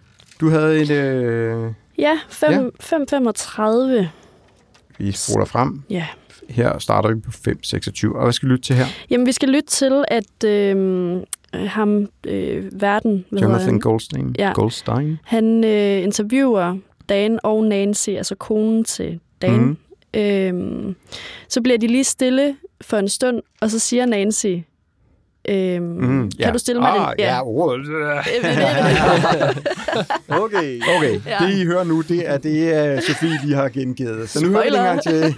Du 0.40 0.48
havde 0.50 0.80
et... 0.80 0.90
Øh, 0.90 1.72
Ja, 1.98 2.18
fem- 2.28 2.72
Ja. 2.92 2.96
5.35. 4.02 4.06
vi 4.98 5.12
spoler 5.12 5.44
frem. 5.44 5.82
Ja. 5.90 6.06
Her 6.48 6.78
starter 6.78 7.14
vi 7.14 7.20
på 7.20 7.30
5.26. 7.30 8.16
Og 8.16 8.22
hvad 8.22 8.32
skal 8.32 8.48
vi 8.48 8.52
lytte 8.52 8.64
til 8.64 8.76
her? 8.76 8.84
Jamen, 9.10 9.26
vi 9.26 9.32
skal 9.32 9.48
lytte 9.48 9.66
til, 9.68 10.04
at 10.08 10.44
øh, 10.44 11.20
ham, 11.54 12.06
øh, 12.26 12.80
verden, 12.80 13.24
hvad 13.30 13.42
Jonathan 13.42 13.68
han? 13.68 13.80
Goldstein. 13.80 14.34
Ja. 14.38 14.52
Goldstein. 14.54 15.18
Han 15.24 15.64
øh, 15.64 16.02
interviewer 16.02 16.76
Dan 17.08 17.38
og 17.42 17.64
Nancy, 17.64 18.10
altså 18.10 18.34
konen 18.34 18.84
til 18.84 19.20
Dan. 19.42 19.60
Mm. 19.60 19.76
Øhm, 20.16 20.94
så 21.48 21.62
bliver 21.62 21.78
de 21.78 21.86
lige 21.86 22.04
stille 22.04 22.56
for 22.80 22.96
en 22.96 23.08
stund, 23.08 23.42
og 23.60 23.70
så 23.70 23.78
siger 23.78 24.06
Nancy, 24.06 24.56
øhm, 25.48 25.84
mm, 25.84 26.30
kan 26.42 26.52
du 26.52 26.58
stille 26.58 26.80
mig 26.80 26.90
ah, 26.90 27.08
den? 27.08 27.18
Ja, 27.18 27.42
ordet. 27.44 27.86
Okay. 30.28 30.80
Okay, 30.96 31.20
Ja. 31.26 31.38
det 31.46 31.58
I 31.58 31.64
hører 31.64 31.84
nu, 31.84 32.00
det 32.00 32.28
er 32.30 32.38
det, 32.38 32.96
uh, 32.96 33.02
Sofie 33.02 33.38
lige 33.44 33.54
har 33.54 33.68
gengivet. 33.68 34.28
Så 34.28 34.44
nu 34.44 34.50
hører 34.50 34.62
vi 34.62 34.70
det 34.70 34.94
en 34.94 35.02
Spoiler. 35.02 35.20
gang 35.22 35.36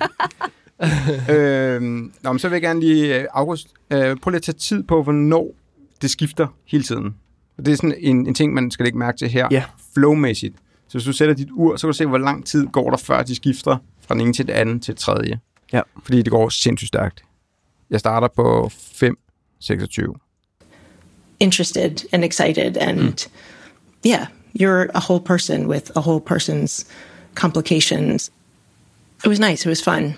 til. 1.29 1.35
øhm, 1.37 2.13
nå, 2.23 2.33
men 2.33 2.39
så 2.39 2.49
vil 2.49 2.55
jeg 2.55 2.63
gerne 2.63 2.81
lige, 2.81 3.21
øh, 3.21 3.27
August, 3.33 3.69
øh, 3.91 4.17
prøv 4.23 4.31
lige 4.31 4.37
at 4.37 4.43
tage 4.43 4.57
tid 4.59 4.83
på, 4.83 5.03
hvornår 5.03 5.55
det 6.03 6.11
skifter 6.11 6.47
hele 6.67 6.85
tiden. 6.85 7.15
Det 7.57 7.69
er 7.69 7.77
sådan 7.77 7.95
en, 7.99 8.27
en 8.27 8.35
ting, 8.35 8.55
man 8.55 8.71
skal 8.71 8.85
lægge 8.85 8.99
mærke 8.99 9.19
til 9.19 9.29
her. 9.29 9.49
Ja. 9.51 9.63
Flowmæssigt. 9.95 10.57
Så 10.89 10.93
hvis 10.93 11.05
du 11.05 11.13
sætter 11.13 11.35
dit 11.35 11.49
ur, 11.53 11.77
så 11.77 11.87
kan 11.87 11.93
du 11.93 11.97
se, 11.97 12.07
hvor 12.07 12.19
lang 12.19 12.47
tid 12.47 12.67
går 12.67 12.91
der, 12.91 12.97
før 12.97 13.23
de 13.23 13.35
skifter 13.35 13.77
fra 14.01 14.15
den 14.15 14.21
ene 14.23 14.33
til 14.33 14.47
den 14.47 14.55
anden 14.55 14.81
til 14.81 14.95
den 14.95 14.99
tredje. 14.99 15.41
Ja. 15.73 15.81
Fordi 16.03 16.23
det 16.23 16.31
går 16.31 16.49
sindssygt 16.49 16.89
stærkt. 16.89 17.23
Jeg 17.91 18.01
starter 18.01 18.29
på 18.29 18.71
5.26. 18.73 20.27
interested 21.41 22.05
and 22.13 22.25
excited 22.25 22.77
and 22.77 23.27
yeah 24.03 24.27
you're 24.59 24.91
a 24.95 25.01
whole 25.01 25.21
person 25.21 25.69
with 25.69 25.91
a 25.97 26.01
whole 26.01 26.21
person's 26.21 26.85
complications 27.35 28.31
it 29.25 29.29
was 29.29 29.39
nice 29.39 29.67
it 29.67 29.69
was 29.69 29.83
fun 29.83 30.15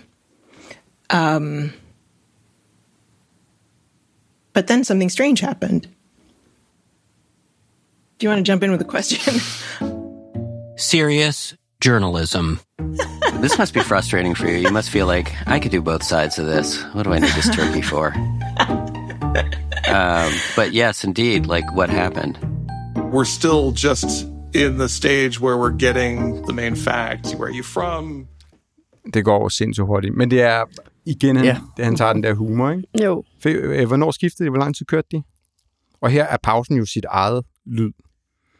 um, 1.10 1.72
but 4.52 4.66
then 4.68 4.84
something 4.84 5.08
strange 5.08 5.40
happened 5.40 5.88
do 8.18 8.26
you 8.26 8.30
want 8.30 8.38
to 8.38 8.44
jump 8.52 8.62
in 8.62 8.70
with 8.70 8.80
a 8.80 8.84
question 8.84 9.40
serious 10.78 11.54
journalism. 11.80 12.60
This 13.40 13.56
must 13.58 13.72
be 13.72 13.80
frustrating 13.80 14.34
for 14.34 14.46
you. 14.48 14.56
You 14.56 14.72
must 14.72 14.90
feel 14.90 15.06
like 15.06 15.32
I 15.46 15.60
could 15.60 15.70
do 15.70 15.80
both 15.80 16.02
sides 16.02 16.38
of 16.40 16.46
this. 16.46 16.82
What 16.92 17.04
do 17.04 17.12
I 17.12 17.20
need 17.20 17.30
this 17.34 17.48
turkey 17.54 17.82
for? 17.82 18.06
um, 19.88 20.32
but 20.56 20.72
yes, 20.72 21.04
indeed, 21.04 21.46
like 21.46 21.64
what 21.76 21.88
happened? 21.88 22.36
We're 23.12 23.24
still 23.24 23.70
just 23.70 24.26
in 24.54 24.78
the 24.78 24.88
stage 24.88 25.38
where 25.40 25.56
we're 25.56 25.76
getting 25.78 26.42
the 26.46 26.52
main 26.52 26.74
facts. 26.74 27.32
Where 27.34 27.48
are 27.48 27.52
you 27.54 27.62
from? 27.62 28.26
Det 29.12 29.24
går 29.24 29.34
over 29.38 29.48
sindssygt 29.48 29.86
hurtigt. 29.86 30.16
Men 30.16 30.30
det 30.30 30.42
er 30.42 30.64
igen, 31.06 31.36
han, 31.36 31.44
Ja. 31.44 31.58
han 31.78 31.96
tager 31.96 32.12
den 32.12 32.22
der 32.22 32.34
humor, 32.34 32.70
ikke? 32.70 32.84
Jo. 33.04 33.24
For, 33.42 33.50
øh, 33.54 33.86
hvornår 33.86 34.10
skiftede 34.10 34.44
de? 34.44 34.50
Hvor 34.50 34.58
lang 34.58 34.74
tid 34.76 34.86
kørte 34.86 35.08
de? 35.12 35.22
Og 36.00 36.10
her 36.10 36.24
er 36.24 36.36
pausen 36.42 36.76
jo 36.76 36.84
sit 36.86 37.04
eget 37.04 37.42
lyd. 37.66 37.92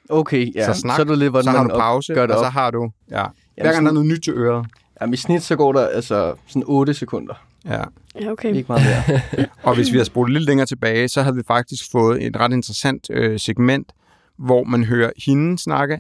Okay, 0.09 0.55
ja. 0.55 0.73
Så 0.73 0.81
snak, 0.81 0.97
så 0.97 1.03
er 1.03 1.17
lidt, 1.17 1.31
hvordan 1.31 1.45
så 1.45 1.51
har 1.51 1.63
man 1.63 1.71
du 1.71 1.79
pause, 1.79 2.15
gør 2.15 2.27
det 2.27 2.37
og 2.37 2.41
så 2.41 2.47
op. 2.47 2.53
har 2.53 2.71
du... 2.71 2.91
Ja. 3.11 3.17
Hver 3.17 3.25
Jamen, 3.59 3.73
gang 3.73 3.85
der 3.85 3.91
er 3.91 3.95
noget 3.95 4.09
nyt 4.09 4.23
til 4.23 4.33
øret. 4.33 4.67
Jamen, 5.01 5.15
i 5.15 5.17
snit 5.17 5.43
så 5.43 5.57
går 5.57 5.73
der 5.73 5.87
altså 5.87 6.35
sådan 6.47 6.63
8 6.67 6.95
sekunder. 6.95 7.35
Ja. 7.65 7.83
Ja, 8.21 8.31
okay. 8.31 8.55
Ikke 8.55 8.73
meget 8.73 8.87
mere. 9.09 9.47
Og 9.63 9.75
hvis 9.75 9.93
vi 9.93 9.97
har 9.97 10.05
spurgt 10.05 10.33
lidt 10.33 10.45
længere 10.45 10.67
tilbage, 10.67 11.09
så 11.09 11.23
havde 11.23 11.37
vi 11.37 11.43
faktisk 11.47 11.91
fået 11.93 12.27
et 12.27 12.37
ret 12.37 12.53
interessant 12.53 13.07
øh, 13.11 13.41
segment, 13.41 13.93
hvor 14.39 14.65
man 14.65 14.85
hører 14.85 15.11
hende 15.27 15.59
snakke, 15.59 15.99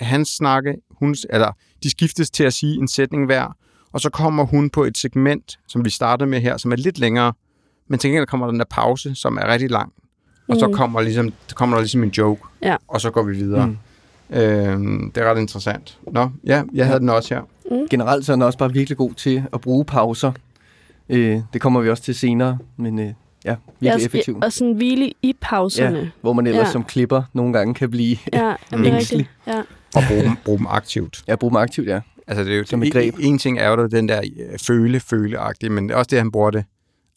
hans 0.00 0.28
snakke, 0.28 0.74
hun, 0.90 1.16
eller 1.30 1.52
de 1.82 1.90
skiftes 1.90 2.30
til 2.30 2.44
at 2.44 2.52
sige 2.52 2.74
en 2.74 2.88
sætning 2.88 3.26
hver, 3.26 3.56
og 3.92 4.00
så 4.00 4.10
kommer 4.10 4.44
hun 4.44 4.70
på 4.70 4.84
et 4.84 4.98
segment, 4.98 5.58
som 5.68 5.84
vi 5.84 5.90
startede 5.90 6.30
med 6.30 6.40
her, 6.40 6.56
som 6.56 6.72
er 6.72 6.76
lidt 6.76 6.98
længere, 6.98 7.32
men 7.88 7.98
til 7.98 8.10
gengæld 8.10 8.26
kommer 8.26 8.46
den 8.46 8.58
der 8.58 8.64
pause, 8.70 9.14
som 9.14 9.36
er 9.36 9.46
rigtig 9.46 9.70
lang. 9.70 9.92
Og 10.52 10.58
så 10.60 10.66
Mm. 10.66 10.72
kommer, 10.74 11.00
ligesom, 11.00 11.32
kommer 11.54 11.76
der 11.76 11.82
ligesom 11.82 12.02
en 12.02 12.08
joke, 12.10 12.42
Ja. 12.62 12.76
og 12.88 13.00
så 13.00 13.10
går 13.10 13.22
vi 13.22 13.34
videre. 13.36 13.66
Mm. 13.66 13.76
Mm. 14.30 14.36
Øhm, 14.36 15.10
det 15.14 15.22
er 15.22 15.30
ret 15.30 15.38
interessant. 15.40 15.98
Nå, 16.12 16.28
ja, 16.46 16.62
jeg 16.74 16.86
havde 16.86 17.00
den 17.00 17.08
også 17.08 17.34
her. 17.34 17.42
Generelt 17.90 18.26
så 18.26 18.32
er 18.32 18.36
den 18.36 18.42
også 18.42 18.58
bare 18.58 18.72
virkelig 18.72 18.96
god 18.98 19.14
til 19.14 19.42
at 19.52 19.60
bruge 19.60 19.84
pauser. 19.84 20.32
Øh, 21.08 21.40
det 21.52 21.60
kommer 21.60 21.80
vi 21.80 21.90
også 21.90 22.02
til 22.02 22.14
senere, 22.14 22.58
men 22.76 22.98
øh, 22.98 23.04
ja, 23.44 23.56
virkelig 23.80 24.00
Ja, 24.00 24.06
effektiv. 24.06 24.38
Og 24.42 24.52
sådan 24.52 24.72
hvile 24.74 25.12
i 25.22 25.34
pauserne. 25.40 25.98
Ja, 25.98 26.06
hvor 26.20 26.32
man 26.32 26.46
ellers 26.46 26.60
Ja. 26.60 26.66
ja. 26.66 26.72
som 26.72 26.84
klipper 26.84 27.22
nogle 27.32 27.52
gange 27.52 27.74
kan 27.74 27.90
blive 27.90 28.16
Ja, 28.32 28.48
ja 28.72 28.84
Ængstelig. 28.84 29.28
Ja. 29.46 29.58
Og 29.96 30.02
bruge 30.08 30.22
dem, 30.22 30.32
bruge 30.44 30.58
dem 30.58 30.66
aktivt. 30.70 31.22
ja, 31.28 31.36
bruge 31.36 31.50
dem 31.50 31.56
aktivt, 31.56 31.88
ja. 31.88 32.00
Altså, 32.26 32.44
det 32.44 32.52
er 32.54 32.58
jo, 32.58 32.64
Som 32.64 32.82
et 32.82 32.92
greb. 32.92 33.14
En, 33.14 33.20
en 33.24 33.38
ting 33.38 33.58
er 33.58 33.68
jo 33.70 33.86
den 33.86 34.08
der 34.08 34.20
øh, 34.52 34.58
føle 34.58 35.00
føle 35.00 35.38
men 35.70 35.90
også 35.90 36.08
det, 36.10 36.16
at 36.16 36.20
han 36.22 36.30
bruger 36.32 36.50
det 36.50 36.64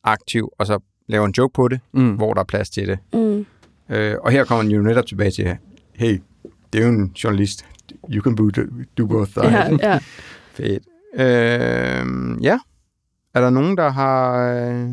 aktivt, 0.04 0.50
og 0.60 0.66
så 0.68 0.80
laver 1.08 1.26
en 1.26 1.34
joke 1.38 1.54
på 1.54 1.68
det, 1.68 1.80
Mm. 1.94 2.16
hvor 2.16 2.34
der 2.34 2.42
er 2.42 2.46
plads 2.46 2.70
til 2.70 2.88
det. 2.88 3.00
Mm. 3.14 3.46
Øh, 3.96 4.16
og 4.22 4.32
her 4.32 4.44
kommer 4.44 4.64
han 4.64 4.72
jo 4.72 4.82
netop 4.82 5.06
tilbage 5.06 5.32
til, 5.32 5.58
hey, 5.94 6.22
det 6.74 6.82
er 6.82 6.86
jo 6.86 6.92
en 6.92 7.12
journalist. 7.24 7.66
You 8.10 8.22
can 8.24 8.36
do, 8.36 8.50
do 8.98 9.06
both. 9.08 9.32
Ja, 9.38 9.70
ja. 9.82 10.00
Fedt. 10.56 10.84
Øh, 11.16 12.44
ja. 12.44 12.60
Er 13.34 13.42
der 13.42 13.50
nogen, 13.50 13.78
der 13.78 13.90
har, 13.90 14.38
øh, 14.50 14.90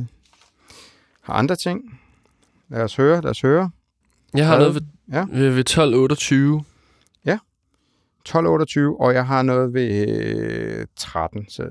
har 1.23 1.33
andre 1.35 1.57
ting? 1.57 2.01
Lad 2.69 2.83
os 2.83 2.97
høre, 2.97 3.21
lad 3.23 3.31
os 3.31 3.41
høre. 3.41 3.71
Jeg 4.35 4.47
har 4.47 4.59
noget 4.59 4.75
ved, 4.75 4.83
Ja. 5.13 5.25
ved, 5.33 5.51
ved 5.51 5.61
1228. 5.65 6.65
12.28, 8.29 9.01
og 9.01 9.15
jeg 9.15 9.27
har 9.27 9.43
noget 9.43 9.75
ved 9.75 10.09
øh, 10.19 10.87
13, 10.97 11.45
så 11.49 11.63
jeg 11.63 11.71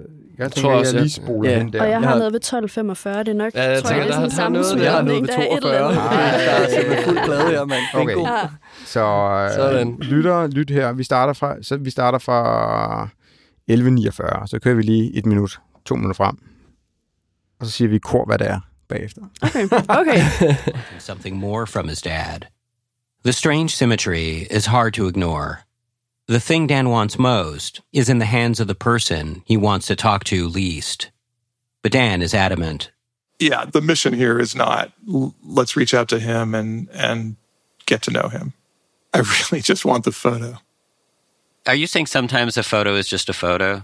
tænker, 0.52 0.62
tror 0.62 0.70
jeg, 0.72 0.80
også, 0.80 0.96
jeg 0.96 1.02
lige 1.04 1.12
spoler 1.14 1.50
Ja. 1.52 1.60
den 1.60 1.74
der. 1.74 1.82
Og 1.82 1.90
jeg 1.90 2.02
Jeg 2.02 2.10
har 2.10 2.18
noget 2.18 2.34
ved 2.34 2.40
12.45. 2.46 3.20
Det 3.20 3.28
er 3.28 3.34
nok, 3.34 3.54
Ja, 3.56 3.70
jeg 3.70 3.82
tror 3.84 3.90
tænker, 3.90 4.04
jeg, 4.06 4.14
det 4.14 4.18
er 4.18 4.22
der- 4.22 4.30
sådan 4.30 4.54
der 4.54 4.60
er 4.60 4.72
noget-. 4.74 4.84
Jeg 4.84 4.92
har 4.92 5.02
noget 5.02 5.22
ved 5.22 5.28
Der 5.28 5.38
er 5.38 5.42
et 5.42 5.58
eller 5.58 5.62
42. 5.62 5.86
andet. 5.86 6.04
Okay, 6.06 6.46
der 6.46 6.52
er 6.52 6.70
simpelthen 6.70 7.06
fuld 7.08 7.20
plade 7.26 7.48
her, 7.52 7.66
mand. 7.66 7.80
Det 7.92 7.98
er 7.98 8.02
Okay. 8.02 8.14
god. 8.14 8.28
Ja. 8.28 8.50
Så 8.86 9.02
øh, 9.50 9.56
Sådan. 9.56 9.98
lytter, 10.00 10.48
lyt 10.48 10.70
her. 10.70 10.92
Vi 10.94 11.04
starter 11.04 11.34
fra, 11.34 11.56
så 11.62 11.78
vi 11.78 11.90
starter 11.90 12.18
fra 12.20 13.04
11.49. 13.72 14.48
Så 14.48 14.60
kører 14.64 14.76
vi 14.76 14.82
lige 14.82 15.16
et 15.18 15.26
minut, 15.26 15.60
to 15.86 15.96
minutter 15.96 16.16
frem. 16.16 16.36
Og 17.60 17.66
så 17.66 17.72
siger 17.72 17.88
vi 17.90 17.96
i 17.96 18.00
kor, 18.00 18.26
hvad 18.26 18.38
det 18.38 18.48
er 18.50 18.60
bagefter. 18.90 19.22
Okay, 19.42 19.68
okay. 19.90 20.54
something 21.00 21.38
more 21.38 21.68
from 21.68 21.88
his 21.90 22.02
dad. 22.02 22.40
The 23.26 23.32
strange 23.34 23.70
symmetry 23.70 24.44
is 24.52 24.66
hard 24.66 24.92
to 24.94 25.08
ignore. 25.08 25.56
The 26.32 26.40
thing 26.40 26.66
Dan 26.66 26.88
wants 26.88 27.20
most 27.20 27.82
is 27.92 28.08
in 28.08 28.20
the 28.20 28.26
hands 28.26 28.62
of 28.62 28.68
the 28.68 28.74
person 28.74 29.44
he 29.46 29.58
wants 29.58 29.88
to 29.88 29.98
talk 29.98 30.24
to 30.24 30.48
least. 30.48 31.12
But 31.82 31.92
Dan 31.92 32.22
is 32.22 32.34
adamant. 32.34 32.90
Yeah, 33.38 33.66
the 33.66 33.82
mission 33.82 34.14
here 34.14 34.40
is 34.40 34.56
not 34.56 34.94
let's 35.06 35.76
reach 35.76 35.94
out 35.94 36.08
to 36.08 36.20
him 36.20 36.56
and 36.56 36.88
and 36.94 37.36
get 37.86 38.02
to 38.04 38.12
know 38.12 38.30
him. 38.30 38.54
I 39.14 39.24
really 39.52 39.62
just 39.62 39.84
want 39.84 40.06
the 40.06 40.14
photo. 40.14 40.58
Are 41.68 41.76
you 41.76 41.86
saying 41.86 42.06
sometimes 42.06 42.56
a 42.56 42.64
photo 42.64 42.96
is 42.96 43.10
just 43.10 43.28
a 43.28 43.34
photo? 43.34 43.84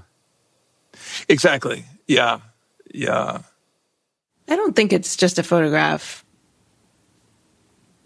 Exactly. 1.27 1.83
Yeah. 2.07 2.39
Yeah. 2.93 3.41
I 4.47 4.55
don't 4.55 4.73
think 4.73 4.93
it's 4.93 5.17
just 5.17 5.37
a 5.37 5.43
photograph. 5.43 6.23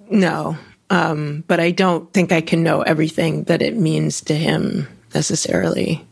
No. 0.10 0.58
Um, 0.92 1.44
but 1.48 1.60
I 1.62 1.72
don't 1.72 2.12
think 2.14 2.32
I 2.34 2.42
can 2.42 2.64
know 2.64 2.82
everything 2.82 3.46
that 3.46 3.62
it 3.62 3.78
means 3.78 4.20
to 4.24 4.36
him 4.36 4.88
necessarily. 5.16 6.06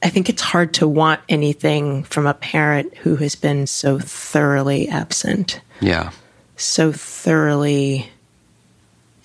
I 0.00 0.10
think 0.10 0.28
it's 0.28 0.42
hard 0.42 0.74
to 0.74 0.86
want 0.86 1.20
anything 1.28 2.04
from 2.04 2.26
a 2.26 2.34
parent 2.34 2.96
who 2.98 3.16
has 3.16 3.34
been 3.34 3.66
so 3.66 3.98
thoroughly 3.98 4.88
absent, 4.88 5.60
Yeah. 5.80 6.12
so 6.56 6.92
thoroughly 6.92 8.10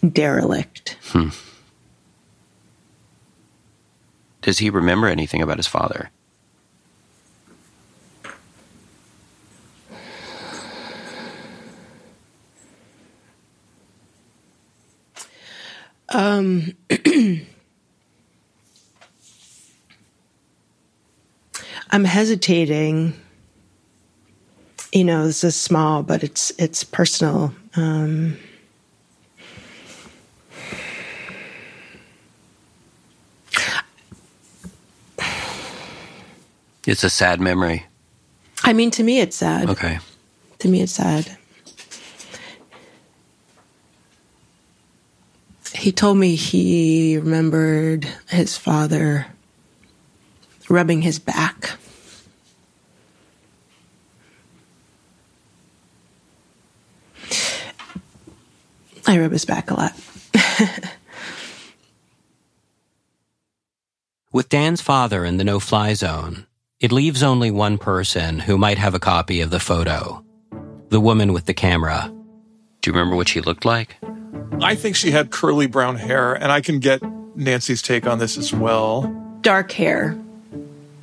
derelict. 0.03 0.97
Does 4.41 4.57
he 4.59 4.69
remember 4.71 5.07
anything 5.07 5.41
about 5.43 5.57
his 5.57 5.67
father? 5.67 6.09
Um, 16.11 16.73
I'm 21.91 22.03
hesitating. 22.05 23.13
You 24.91 25.03
know, 25.03 25.25
this 25.27 25.43
is 25.43 25.55
small, 25.55 26.01
but 26.03 26.23
it's 26.23 26.51
it's 26.57 26.83
personal. 26.83 27.53
Um, 27.75 28.37
It's 36.89 37.03
a 37.03 37.09
sad 37.09 37.39
memory. 37.39 37.85
I 38.63 38.73
mean, 38.73 38.89
to 38.91 39.03
me, 39.03 39.19
it's 39.19 39.35
sad. 39.35 39.69
Okay. 39.69 39.99
To 40.57 40.67
me, 40.67 40.81
it's 40.81 40.93
sad. 40.93 41.37
He 45.73 45.91
told 45.91 46.17
me 46.17 46.35
he 46.35 47.17
remembered 47.17 48.07
his 48.29 48.57
father 48.57 49.27
rubbing 50.69 51.01
his 51.01 51.19
back. 51.19 51.71
I 59.07 59.17
rub 59.19 59.31
his 59.31 59.45
back 59.45 59.71
a 59.71 59.73
lot. 59.73 59.93
With 64.31 64.49
Dan's 64.49 64.81
father 64.81 65.25
in 65.25 65.37
the 65.37 65.43
no 65.43 65.59
fly 65.59 65.95
zone, 65.95 66.45
it 66.79 66.91
leaves 66.91 67.23
only 67.23 67.49
one 67.49 67.79
person 67.79 68.39
who 68.39 68.57
might 68.57 68.77
have 68.77 68.93
a 68.93 68.99
copy 68.99 69.41
of 69.41 69.49
the 69.49 69.59
photo 69.59 70.23
the 70.89 70.99
woman 70.99 71.33
with 71.33 71.45
the 71.45 71.53
camera. 71.53 72.11
Do 72.81 72.89
you 72.89 72.93
remember 72.93 73.15
what 73.15 73.27
she 73.27 73.41
looked 73.41 73.63
like? 73.63 73.97
I 74.71 74.75
think 74.75 74.95
she 74.95 75.11
had 75.11 75.29
curly 75.31 75.67
brown 75.67 75.95
hair, 75.97 76.33
and 76.33 76.51
I 76.51 76.61
can 76.61 76.79
get 76.79 77.01
Nancy's 77.35 77.81
take 77.81 78.05
on 78.11 78.19
this 78.19 78.37
as 78.37 78.53
well. 78.53 79.11
Dark 79.43 79.71
hair. 79.71 80.15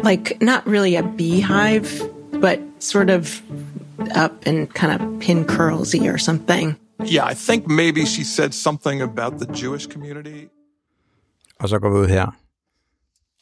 Like, 0.04 0.37
not 0.40 0.66
really 0.66 0.97
a 0.97 1.02
beehive, 1.02 1.88
but 2.40 2.59
sort 2.80 3.11
of 3.11 3.42
up 4.14 4.33
and 4.47 4.68
kind 4.75 4.92
of 5.00 5.21
pin 5.21 5.45
curlsy 5.45 6.09
or 6.14 6.18
something. 6.18 6.76
Yeah, 7.12 7.30
I 7.33 7.35
think 7.35 7.66
maybe 7.66 8.04
she 8.06 8.25
said 8.25 8.52
something 8.54 9.02
about 9.02 9.33
the 9.40 9.47
Jewish 9.62 9.87
community. 9.87 10.49
Og 11.61 11.68
så 11.68 11.78
går 11.78 11.90
vi 11.90 11.97
ud 11.97 12.06
her. 12.09 12.37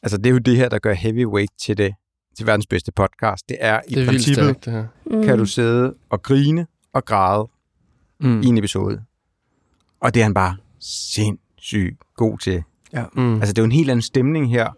Altså, 0.03 0.17
det 0.17 0.25
er 0.25 0.31
jo 0.31 0.37
det 0.37 0.57
her, 0.57 0.69
der 0.69 0.79
gør 0.79 0.93
Heavyweight 0.93 1.51
til 1.61 1.77
det 1.77 1.93
til 2.37 2.47
verdens 2.47 2.67
bedste 2.67 2.91
podcast. 2.91 3.49
Det 3.49 3.57
er 3.59 3.79
i 3.87 3.89
Det 3.89 3.93
er 3.93 3.97
vildt 3.97 4.09
princippet, 4.09 4.43
stærkt, 4.45 4.65
det 4.65 4.73
her. 4.73 4.85
Mm. 5.05 5.23
kan 5.23 5.37
du 5.37 5.45
sidde 5.45 5.93
og 6.09 6.21
grine 6.23 6.67
og 6.93 7.05
græde 7.05 7.47
Mm. 8.19 8.41
i 8.41 8.45
en 8.45 8.57
episode. 8.57 9.01
Og 9.99 10.13
det 10.13 10.19
er 10.19 10.23
han 10.23 10.33
bare 10.33 10.55
sindssygt 10.79 11.97
god 12.15 12.37
til. 12.37 12.63
Mm. 13.15 13.33
Altså, 13.33 13.53
det 13.53 13.57
er 13.57 13.61
jo 13.61 13.65
en 13.65 13.71
helt 13.71 13.89
anden 13.89 14.01
stemning 14.01 14.49
her. 14.49 14.69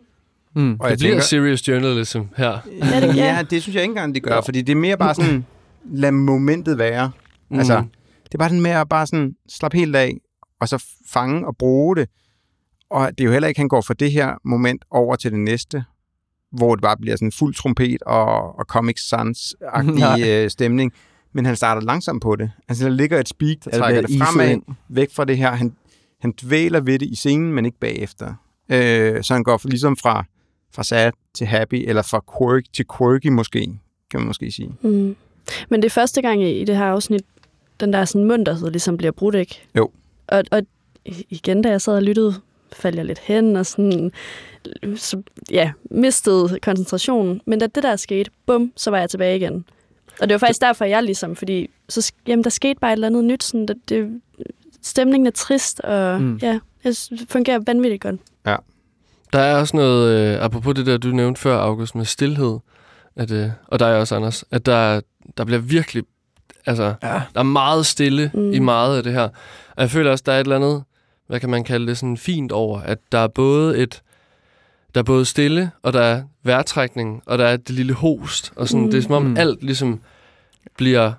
Mm. 0.56 0.78
Og 0.80 0.90
Det 0.90 1.00
bliver 1.00 1.14
serious 1.22 1.68
journalism 1.68 2.20
her. 2.38 2.58
Ja, 2.82 3.08
det- 3.08 3.16
ja. 3.16 3.36
ja, 3.36 3.44
det 3.50 3.62
synes 3.62 3.76
jeg 3.76 3.84
ikke 3.84 3.92
engang, 3.92 4.16
det 4.16 4.24
gør, 4.24 4.42
fordi 4.46 4.62
det 4.62 4.72
er 4.72 4.76
mere 4.78 4.98
bare 4.98 5.16
sådan, 5.16 5.46
lad 5.86 6.12
momentet 6.12 6.78
være. 6.78 7.12
Mm. 7.50 7.58
Altså, 7.60 7.74
det 8.24 8.34
er 8.34 8.38
bare 8.38 8.50
sådan 8.50 8.62
med 8.62 8.72
at 8.72 8.90
bare 8.90 9.08
sådan 9.08 9.36
slappe 9.50 9.78
helt 9.78 9.96
af, 9.96 10.14
og 10.62 10.70
så 10.70 10.86
fange 11.10 11.48
og 11.48 11.58
bruge 11.58 11.96
det. 11.96 12.10
og 12.90 13.10
det 13.12 13.20
er 13.22 13.26
jo 13.26 13.32
heller 13.32 13.48
ikke, 13.48 13.58
at 13.60 13.62
han 13.62 13.68
går 13.70 13.82
fra 13.82 13.94
det 13.94 14.12
her 14.12 14.34
moment 14.44 14.86
over 14.92 15.16
til 15.16 15.32
det 15.32 15.40
næste, 15.40 15.84
hvor 16.52 16.76
det 16.76 16.82
bare 16.82 16.98
bliver 16.98 17.16
sådan 17.16 17.32
fuld 17.32 17.54
trompet 17.56 18.02
og, 18.04 18.60
og 18.60 18.66
Comic 18.66 18.96
Sans-agtig 19.00 20.28
øh, 20.28 20.50
stemning. 20.50 20.92
Men 21.38 21.46
han 21.46 21.56
starter 21.56 21.82
langsomt 21.82 22.22
på 22.22 22.36
det. 22.36 22.52
Altså, 22.68 22.84
der 22.86 22.92
ligger 22.92 23.20
et 23.20 23.30
speak, 23.30 23.58
der 23.66 23.72
trækker 23.72 24.02
det 24.02 24.18
fremad, 24.18 24.50
ind. 24.50 24.64
væk 24.90 25.12
fra 25.12 25.26
det 25.26 25.38
her. 25.38 25.52
Han, 25.52 25.76
han 26.20 26.34
dvæler 26.44 26.80
ved 26.80 27.00
det 27.00 27.06
i 27.06 27.16
scenen, 27.16 27.54
men 27.54 27.66
ikke 27.66 27.78
bagefter. 27.80 28.34
Øh, 28.70 29.24
så 29.24 29.34
han 29.34 29.44
går 29.44 29.58
for, 29.58 29.70
ligesom 29.70 29.98
fra, 29.98 30.26
fra 30.74 30.84
sad 30.84 31.12
til 31.34 31.48
happy, 31.48 31.84
eller 31.88 32.02
fra 32.02 32.24
quirk 32.38 32.64
til 32.74 32.86
quirky 32.98 33.28
måske, 33.28 33.60
kan 34.12 34.20
man 34.20 34.28
måske 34.28 34.52
sige. 34.52 34.72
Mm. 34.82 35.16
Men 35.70 35.82
det 35.82 35.86
er 35.86 35.90
første 35.90 36.22
gang 36.22 36.44
i, 36.44 36.62
i 36.62 36.66
det 36.66 36.78
her 36.78 36.86
afsnit, 36.86 37.22
den 37.80 37.94
der 37.94 38.06
sådan 38.06 38.28
munterhed 38.28 38.72
ligesom 38.72 38.98
bliver 38.98 39.12
brudt, 39.12 39.36
ikke? 39.36 39.68
Jo. 39.78 39.92
Og, 40.28 40.44
og 40.52 40.62
igen, 41.30 41.62
da 41.62 41.70
jeg 41.70 41.82
sad 41.82 41.96
og 41.96 42.04
lyttede, 42.04 42.36
faldt 42.74 42.98
jeg 42.98 43.06
lidt 43.06 43.20
hen 43.20 43.56
og 43.56 43.66
sådan, 43.66 44.12
så, 44.96 45.22
ja, 45.52 45.72
mistede 45.92 46.60
koncentrationen. 46.62 47.42
Men 47.46 47.60
da 47.60 47.68
det 47.68 47.84
der 47.84 47.96
skete, 47.96 48.32
bum, 48.46 48.72
så 48.76 48.92
var 48.92 48.98
jeg 48.98 49.10
tilbage 49.10 49.36
igen. 49.36 49.66
Og 50.22 50.30
det 50.30 50.34
var 50.34 50.38
faktisk 50.40 50.62
derfor, 50.62 50.86
jeg 50.86 51.04
ligesom, 51.04 51.36
fordi 51.36 51.70
så, 51.90 52.12
jamen, 52.28 52.44
der 52.44 52.50
skete 52.50 52.80
bare 52.80 52.92
et 52.92 52.96
eller 52.96 53.08
andet 53.08 53.24
nyt. 53.24 53.44
Sådan, 53.44 53.66
det, 53.68 53.78
det, 53.90 54.22
stemningen 54.82 55.28
er 55.28 55.32
trist, 55.32 55.80
og 55.80 56.22
Mm. 56.22 56.38
ja, 56.42 56.60
det 56.84 57.10
fungerer 57.30 57.60
vanvittigt 57.66 58.02
godt. 58.02 58.20
Der 59.34 59.40
er 59.40 59.56
også 59.60 59.78
noget, 59.78 60.16
øh, 60.36 60.44
apropos 60.44 60.76
det 60.76 60.86
der, 60.86 60.98
du 60.98 61.08
nævnte 61.08 61.42
før, 61.42 61.58
August, 61.58 61.96
med 61.96 62.06
stillhed, 62.06 62.58
at, 63.16 63.32
øh, 63.32 63.50
og 63.68 63.80
der 63.80 63.86
er 63.86 64.00
også, 64.00 64.16
Anders, 64.16 64.44
at 64.52 64.66
der, 64.66 65.02
der 65.38 65.46
bliver 65.46 65.60
virkelig, 65.60 66.04
altså, 66.66 66.84
Ja. 67.04 67.22
der 67.34 67.40
er 67.40 67.44
meget 67.44 67.86
stille 67.86 68.32
mm. 68.34 68.40
Mm. 68.42 68.52
i 68.54 68.60
meget 68.60 68.98
af 68.98 69.04
det 69.04 69.14
her. 69.14 69.24
Og 69.76 69.82
jeg 69.82 69.90
føler 69.90 70.12
også, 70.12 70.24
der 70.26 70.32
er 70.32 70.40
et 70.40 70.44
eller 70.44 70.56
andet, 70.56 70.84
hvad 71.28 71.40
kan 71.40 71.50
man 71.50 71.64
kalde 71.64 71.88
det, 71.88 71.98
sådan 71.98 72.18
fint 72.18 72.52
over, 72.52 72.80
at 72.80 72.98
der 73.12 73.18
er 73.20 73.28
både 73.28 73.78
et, 73.78 74.02
der 74.98 75.02
er 75.02 75.06
både 75.06 75.26
stille, 75.26 75.72
og 75.84 75.94
der 75.94 76.02
er 76.02 76.24
vejrtrækning, 76.44 77.24
og 77.26 77.38
der 77.38 77.46
er 77.46 77.58
det 77.58 77.70
lille 77.70 77.94
host, 77.94 78.54
og 78.56 78.68
sådan, 78.68 78.86
Mm. 78.86 78.92
det 78.92 78.98
er 78.98 79.02
som 79.02 79.12
om 79.12 79.24
Mm. 79.26 79.38
alt 79.38 79.64
ligesom 79.64 80.00
bliver, 80.78 81.14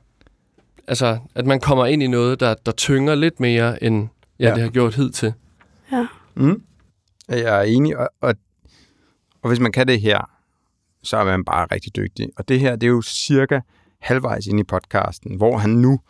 altså, 0.89 1.19
at 1.35 1.47
man 1.47 1.61
kommer 1.61 1.87
ind 1.87 2.03
i 2.03 2.07
noget, 2.07 2.41
der, 2.41 2.55
der 2.67 2.73
tynger 2.73 3.15
lidt 3.15 3.41
mere, 3.41 3.83
end 3.83 4.09
ja, 4.41 4.49
Ja. 4.49 4.55
det 4.55 4.63
har 4.63 4.71
gjort 4.71 4.95
hidtil. 4.95 5.33
Mm. 6.35 6.63
Jeg 7.29 7.59
er 7.59 7.63
enig, 7.63 7.97
og, 7.99 8.09
og, 8.21 8.35
og 9.43 9.49
hvis 9.49 9.61
man 9.61 9.73
kan 9.73 9.89
det 9.89 10.01
her, 10.01 10.31
så 11.03 11.17
er 11.17 11.25
man 11.25 11.45
bare 11.45 11.67
rigtig 11.73 11.97
dygtig. 11.97 12.29
Og 12.37 12.49
det 12.49 12.61
her, 12.61 12.77
det 12.77 12.87
er 12.87 12.91
jo 12.91 13.03
cirka 13.03 13.61
halvvejs 14.01 14.47
ind 14.47 14.61
i 14.61 14.65
podcasten, 14.65 15.37
hvor 15.37 15.59
han 15.59 15.71
nu 15.71 16.01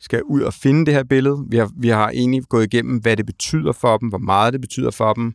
skal 0.00 0.22
ud 0.22 0.40
og 0.42 0.54
finde 0.54 0.86
det 0.86 0.94
her 0.94 1.04
billede. 1.04 1.44
Vi 1.48 1.56
har, 1.56 1.70
vi 1.76 1.88
har 1.88 2.08
egentlig 2.10 2.42
gået 2.48 2.64
igennem, 2.64 2.98
hvad 2.98 3.16
det 3.16 3.26
betyder 3.26 3.72
for 3.72 3.96
dem, 3.96 4.08
hvor 4.08 4.18
meget 4.18 4.52
det 4.52 4.60
betyder 4.60 4.90
for 4.90 5.12
dem, 5.12 5.34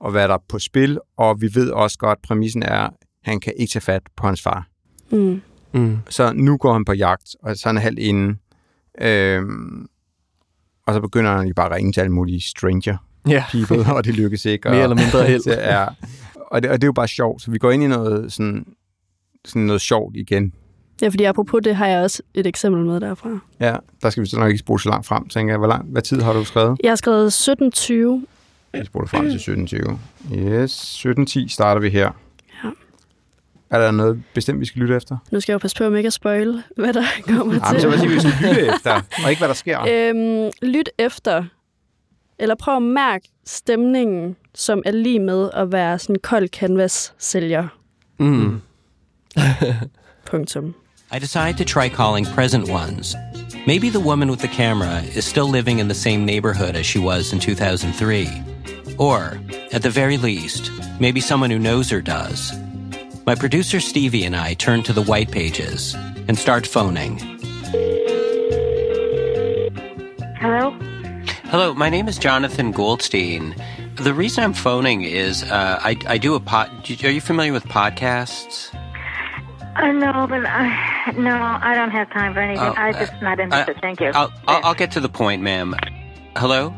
og 0.00 0.10
hvad 0.10 0.28
der 0.28 0.34
er 0.34 0.42
på 0.48 0.58
spil, 0.58 0.98
og 1.16 1.40
vi 1.40 1.50
ved 1.54 1.70
også 1.70 1.98
godt, 1.98 2.18
at 2.18 2.22
præmissen 2.28 2.62
er, 2.62 2.80
at 2.80 2.90
han 3.22 3.40
kan 3.40 3.52
ikke 3.56 3.70
tage 3.72 3.80
fat 3.80 4.02
på 4.16 4.26
hans 4.26 4.42
far. 4.42 4.68
Mm. 5.10 5.40
Mm. 5.72 5.98
Så 6.08 6.32
nu 6.32 6.56
går 6.56 6.72
han 6.72 6.84
på 6.84 6.92
jagt, 6.92 7.36
og 7.42 7.56
så 7.56 7.68
er 7.68 7.72
han 7.72 7.82
halvt 7.82 7.98
inde. 7.98 8.36
Øhm, 9.00 9.86
og 10.86 10.94
så 10.94 11.00
begynder 11.00 11.36
han 11.36 11.46
jo 11.46 11.54
bare 11.56 11.66
at 11.66 11.72
ringe 11.76 11.92
til 11.92 12.00
alle 12.00 12.12
mulige 12.12 12.40
stranger 12.40 12.96
Ja, 13.28 13.44
people, 13.50 13.94
og 13.94 14.04
det 14.04 14.14
lykkes 14.14 14.44
ikke. 14.54 14.68
mere 14.68 14.78
og, 14.78 14.82
eller 14.82 14.96
mindre 14.96 15.24
held. 15.24 15.42
det 15.50 15.68
er, 15.70 15.88
og, 16.50 16.62
det, 16.62 16.70
og 16.70 16.80
det 16.80 16.84
er 16.84 16.88
jo 16.88 16.92
bare 16.92 17.08
sjovt. 17.08 17.42
Så 17.42 17.50
vi 17.50 17.58
går 17.58 17.70
ind 17.70 17.82
i 17.82 17.86
noget 17.86 18.32
sådan, 18.32 18.66
sådan 19.44 19.62
noget 19.62 19.80
sjovt 19.80 20.16
igen. 20.16 20.52
Ja, 21.02 21.08
fordi 21.08 21.24
apropos 21.24 21.60
det, 21.64 21.76
har 21.76 21.86
jeg 21.86 22.02
også 22.02 22.22
et 22.34 22.46
eksempel 22.46 22.84
med 22.84 23.00
derfra. 23.00 23.38
Ja, 23.60 23.76
der 24.02 24.10
skal 24.10 24.22
vi 24.22 24.28
så 24.28 24.38
nok 24.38 24.48
ikke 24.48 24.58
spole 24.58 24.80
så 24.80 24.88
langt 24.88 25.06
frem, 25.06 25.28
tænker 25.28 25.52
jeg. 25.52 25.58
Hvor, 25.58 25.66
lang, 25.66 25.86
hvad 25.92 26.02
tid 26.02 26.20
har 26.20 26.32
du 26.32 26.44
skrevet? 26.44 26.80
Jeg 26.82 26.90
har 26.90 26.96
skrevet 26.96 27.26
1720. 27.26 28.26
Vi 28.80 28.84
spoler 28.84 29.06
frem 29.08 29.30
til 29.30 29.38
17.20. 30.32 30.36
Yes, 30.36 31.06
17.10 31.06 31.48
starter 31.48 31.80
vi 31.80 31.90
her. 31.90 32.10
Ja. 32.64 32.70
Er 33.70 33.78
der 33.78 33.90
noget 33.90 34.22
bestemt, 34.34 34.60
vi 34.60 34.64
skal 34.64 34.80
lytte 34.82 34.96
efter? 34.96 35.16
Nu 35.30 35.40
skal 35.40 35.52
jeg 35.52 35.54
jo 35.54 35.58
passe 35.58 35.76
på, 35.76 35.84
jeg 35.84 35.96
ikke 35.96 36.06
at 36.06 36.12
spoil, 36.12 36.62
hvad 36.76 36.92
der 36.92 37.02
kommer 37.28 37.54
Jamen, 37.54 37.60
til. 37.72 37.80
så 37.80 37.88
hvad 37.88 37.98
siger 37.98 38.08
vi, 38.08 38.14
vi 38.14 38.20
skal 38.20 38.32
lytte 38.48 38.74
efter, 38.74 39.00
og 39.24 39.30
ikke 39.30 39.40
hvad 39.40 39.48
der 39.48 39.54
sker. 39.54 39.80
Øhm, 39.88 40.50
lyt 40.62 40.88
efter, 40.98 41.44
eller 42.38 42.54
prøv 42.54 42.76
at 42.76 42.82
mærke 42.82 43.28
stemningen, 43.46 44.36
som 44.54 44.82
er 44.86 44.90
lige 44.92 45.20
med 45.20 45.50
at 45.54 45.72
være 45.72 45.98
sådan 45.98 46.16
en 46.16 46.20
kold 46.20 46.48
canvas-sælger. 46.48 47.68
Mm. 48.18 48.60
Punktum. 50.30 50.74
I 51.12 51.18
decide 51.18 51.52
to 51.58 51.64
try 51.64 51.88
calling 51.88 52.26
present 52.26 52.70
ones. 52.70 53.14
Maybe 53.66 53.88
the 53.90 54.00
woman 54.00 54.30
with 54.30 54.40
the 54.40 54.54
camera 54.56 55.00
is 55.16 55.24
still 55.24 55.48
living 55.52 55.80
in 55.80 55.86
the 55.88 55.94
same 55.94 56.24
neighborhood 56.24 56.74
as 56.76 56.86
she 56.86 57.00
was 57.00 57.32
in 57.32 57.40
2003. 57.40 58.26
Or, 58.98 59.38
at 59.72 59.82
the 59.82 59.90
very 59.90 60.16
least, 60.16 60.70
maybe 61.00 61.20
someone 61.20 61.50
who 61.50 61.58
knows 61.58 61.90
her 61.90 62.00
does. 62.00 62.52
My 63.26 63.34
producer 63.34 63.80
Stevie 63.80 64.24
and 64.24 64.36
I 64.36 64.54
turn 64.54 64.82
to 64.84 64.92
the 64.92 65.02
white 65.02 65.30
pages 65.30 65.94
and 66.28 66.38
start 66.38 66.66
phoning. 66.66 67.18
Hello? 70.38 70.70
Hello, 71.50 71.74
my 71.74 71.90
name 71.90 72.08
is 72.08 72.18
Jonathan 72.18 72.72
Goldstein. 72.72 73.54
The 73.96 74.14
reason 74.14 74.44
I'm 74.44 74.52
phoning 74.52 75.02
is 75.02 75.42
uh, 75.42 75.80
I, 75.82 75.96
I 76.06 76.18
do 76.18 76.34
a 76.34 76.40
pod. 76.40 76.70
Are 77.02 77.10
you 77.10 77.20
familiar 77.20 77.52
with 77.52 77.64
podcasts? 77.64 78.74
Uh, 79.76 79.92
no, 79.92 80.26
but 80.26 80.46
I, 80.46 81.12
no, 81.16 81.36
I 81.36 81.74
don't 81.74 81.90
have 81.90 82.10
time 82.10 82.32
for 82.32 82.40
anything. 82.40 82.64
Oh, 82.64 82.74
I'm 82.76 82.94
just 82.94 83.12
not 83.20 83.38
interested. 83.40 83.76
Thank 83.80 84.00
you. 84.00 84.10
I'll, 84.14 84.32
I'll, 84.46 84.66
I'll 84.66 84.74
get 84.74 84.92
to 84.92 85.00
the 85.00 85.08
point, 85.08 85.42
ma'am. 85.42 85.74
Hello? 86.36 86.74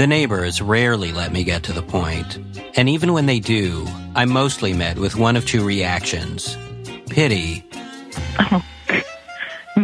The 0.00 0.06
neighbors 0.06 0.62
rarely 0.62 1.12
let 1.12 1.30
me 1.30 1.44
get 1.44 1.62
to 1.64 1.74
the 1.74 1.82
point, 1.82 2.38
and 2.74 2.88
even 2.88 3.12
when 3.12 3.26
they 3.26 3.38
do, 3.38 3.86
I'm 4.14 4.30
mostly 4.30 4.72
met 4.72 4.96
with 4.96 5.14
one 5.14 5.36
of 5.36 5.44
two 5.44 5.62
reactions 5.62 6.56
pity 7.10 7.62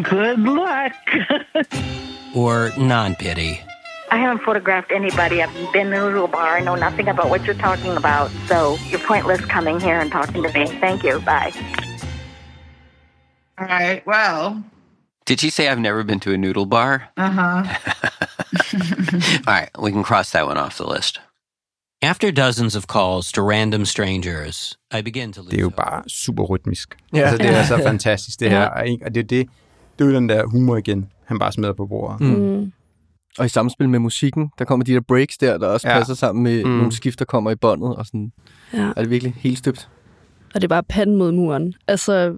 Good 0.03 0.39
luck. 0.39 0.95
or 2.35 2.73
non 2.79 3.15
pity. 3.17 3.61
I 4.11 4.17
haven't 4.17 4.43
photographed 4.43 4.91
anybody. 4.91 5.43
I've 5.43 5.53
been 5.75 5.89
in 5.89 5.93
a 5.93 6.07
little 6.07 6.29
bar. 6.29 6.57
I 6.57 6.61
know 6.61 6.77
nothing 6.77 7.09
about 7.09 7.29
what 7.29 7.45
you're 7.45 7.55
talking 7.55 7.95
about. 7.95 8.31
So 8.47 8.79
you're 8.89 9.01
pointless 9.01 9.45
coming 9.45 9.79
here 9.79 10.01
and 10.01 10.11
talking 10.11 10.43
to 10.43 10.51
me. 10.51 10.65
Thank 10.81 11.05
you. 11.05 11.21
Bye. 11.21 11.53
All 13.59 13.67
right. 13.67 14.03
Well, 14.07 14.65
Did 15.27 15.41
she 15.41 15.51
say 15.51 15.69
I've 15.69 15.79
never 15.79 16.03
been 16.05 16.21
to 16.21 16.33
a 16.33 16.39
noodle 16.39 16.65
bar? 16.65 17.11
uh 17.19 17.29
huh. 17.31 18.27
All 19.47 19.55
right, 19.55 19.69
we 19.83 19.91
can 19.91 20.05
cross 20.05 20.31
that 20.31 20.47
one 20.47 20.57
off 20.59 20.75
the 20.77 20.95
list. 20.97 21.21
After 22.03 22.31
dozens 22.31 22.77
of 22.77 22.87
calls 22.87 23.33
to 23.33 23.43
random 23.43 23.85
strangers, 23.85 24.79
I 24.99 25.03
begin 25.03 25.33
to 25.33 25.41
lose 25.41 25.51
Det 25.51 25.57
er 25.57 25.61
jo 25.61 25.67
hope. 25.67 25.77
bare 25.77 26.03
super 26.09 26.43
rytmisk. 26.45 26.97
Ja. 27.15 27.19
Altså, 27.19 27.39
det 27.39 27.47
er 27.57 27.65
så 27.65 27.77
fantastisk, 27.91 28.41
det 28.41 28.51
her. 28.51 28.67
Og 28.69 28.87
det 28.87 29.01
er 29.05 29.09
det, 29.11 29.29
det 29.99 30.05
er 30.05 30.05
jo 30.05 30.15
den 30.15 30.29
der 30.29 30.47
humor 30.47 30.77
igen, 30.77 31.07
han 31.25 31.39
bare 31.39 31.53
smider 31.53 31.73
på 31.73 31.87
bordet. 31.87 32.21
Mm. 32.21 32.27
Mm. 32.27 32.73
Og 33.39 33.47
i 33.47 33.49
samspil 33.49 33.89
med 33.89 33.99
musikken, 33.99 34.51
der 34.59 34.65
kommer 34.65 34.85
de 34.85 34.93
der 34.95 35.01
breaks 35.01 35.39
der, 35.39 35.59
der 35.59 35.67
også 35.69 35.89
Ja. 35.89 35.99
passer 35.99 36.15
sammen 36.15 36.43
med 36.43 36.65
Mm. 36.65 36.71
nogle 36.71 36.93
skift, 36.93 37.19
der 37.19 37.25
kommer 37.25 37.51
i 37.51 37.57
båndet. 37.57 37.97
Og 37.97 38.07
sådan. 38.07 38.33
Ja. 38.73 38.79
Er 38.79 38.95
det 39.03 39.11
virkelig 39.11 39.35
helt 39.39 39.59
støbt? 39.59 39.89
Og 40.55 40.61
det 40.61 40.65
er 40.65 40.69
bare 40.69 40.83
panden 40.83 41.17
mod 41.17 41.33
muren. 41.33 41.75
Altså, 41.89 42.37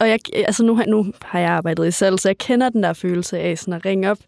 og 0.00 0.08
jeg, 0.08 0.18
altså 0.34 0.64
nu, 0.64 0.76
har, 0.76 0.84
nu 0.86 1.06
har 1.22 1.38
jeg 1.38 1.50
arbejdet 1.50 1.88
i 1.88 1.90
salg, 1.90 2.20
så 2.20 2.28
jeg 2.28 2.38
kender 2.38 2.68
den 2.68 2.82
der 2.82 2.92
følelse 2.92 3.38
af 3.38 3.58
sådan 3.58 3.74
at 3.74 3.84
ringe 3.84 4.10
op. 4.10 4.18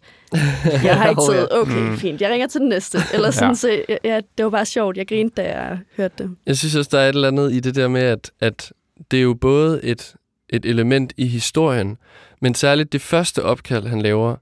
Jeg 0.82 0.96
har 0.96 1.08
ikke 1.10 1.22
tid. 1.30 1.48
Okay, 1.52 1.72
Mm. 1.90 1.96
fint. 1.96 2.20
Jeg 2.20 2.30
ringer 2.30 2.46
til 2.46 2.60
den 2.60 2.68
næste. 2.68 2.98
Eller 3.14 3.30
sådan, 3.30 3.48
ja. 3.50 3.54
så 3.54 3.82
ja, 4.04 4.20
det 4.38 4.44
var 4.44 4.50
bare 4.50 4.66
sjovt. 4.66 4.96
Jeg 4.96 5.08
grinte, 5.08 5.42
da 5.42 5.48
jeg 5.58 5.78
hørte 5.96 6.14
det. 6.24 6.30
Jeg 6.46 6.56
synes 6.56 6.74
også, 6.76 6.88
der 6.92 6.98
er 6.98 7.08
et 7.08 7.14
eller 7.14 7.28
andet 7.28 7.52
i 7.52 7.60
det 7.60 7.74
der 7.74 7.88
med, 7.88 8.02
at, 8.02 8.30
at 8.40 8.72
det 9.10 9.18
er 9.18 9.22
jo 9.22 9.34
både 9.34 9.84
et, 9.84 10.14
et 10.50 10.64
element 10.64 11.12
i 11.16 11.26
historien, 11.26 11.96
men 12.42 12.54
særligt 12.54 12.92
det 12.92 13.00
første 13.00 13.42
opkald, 13.44 13.86
han 13.86 14.02
laver, 14.02 14.36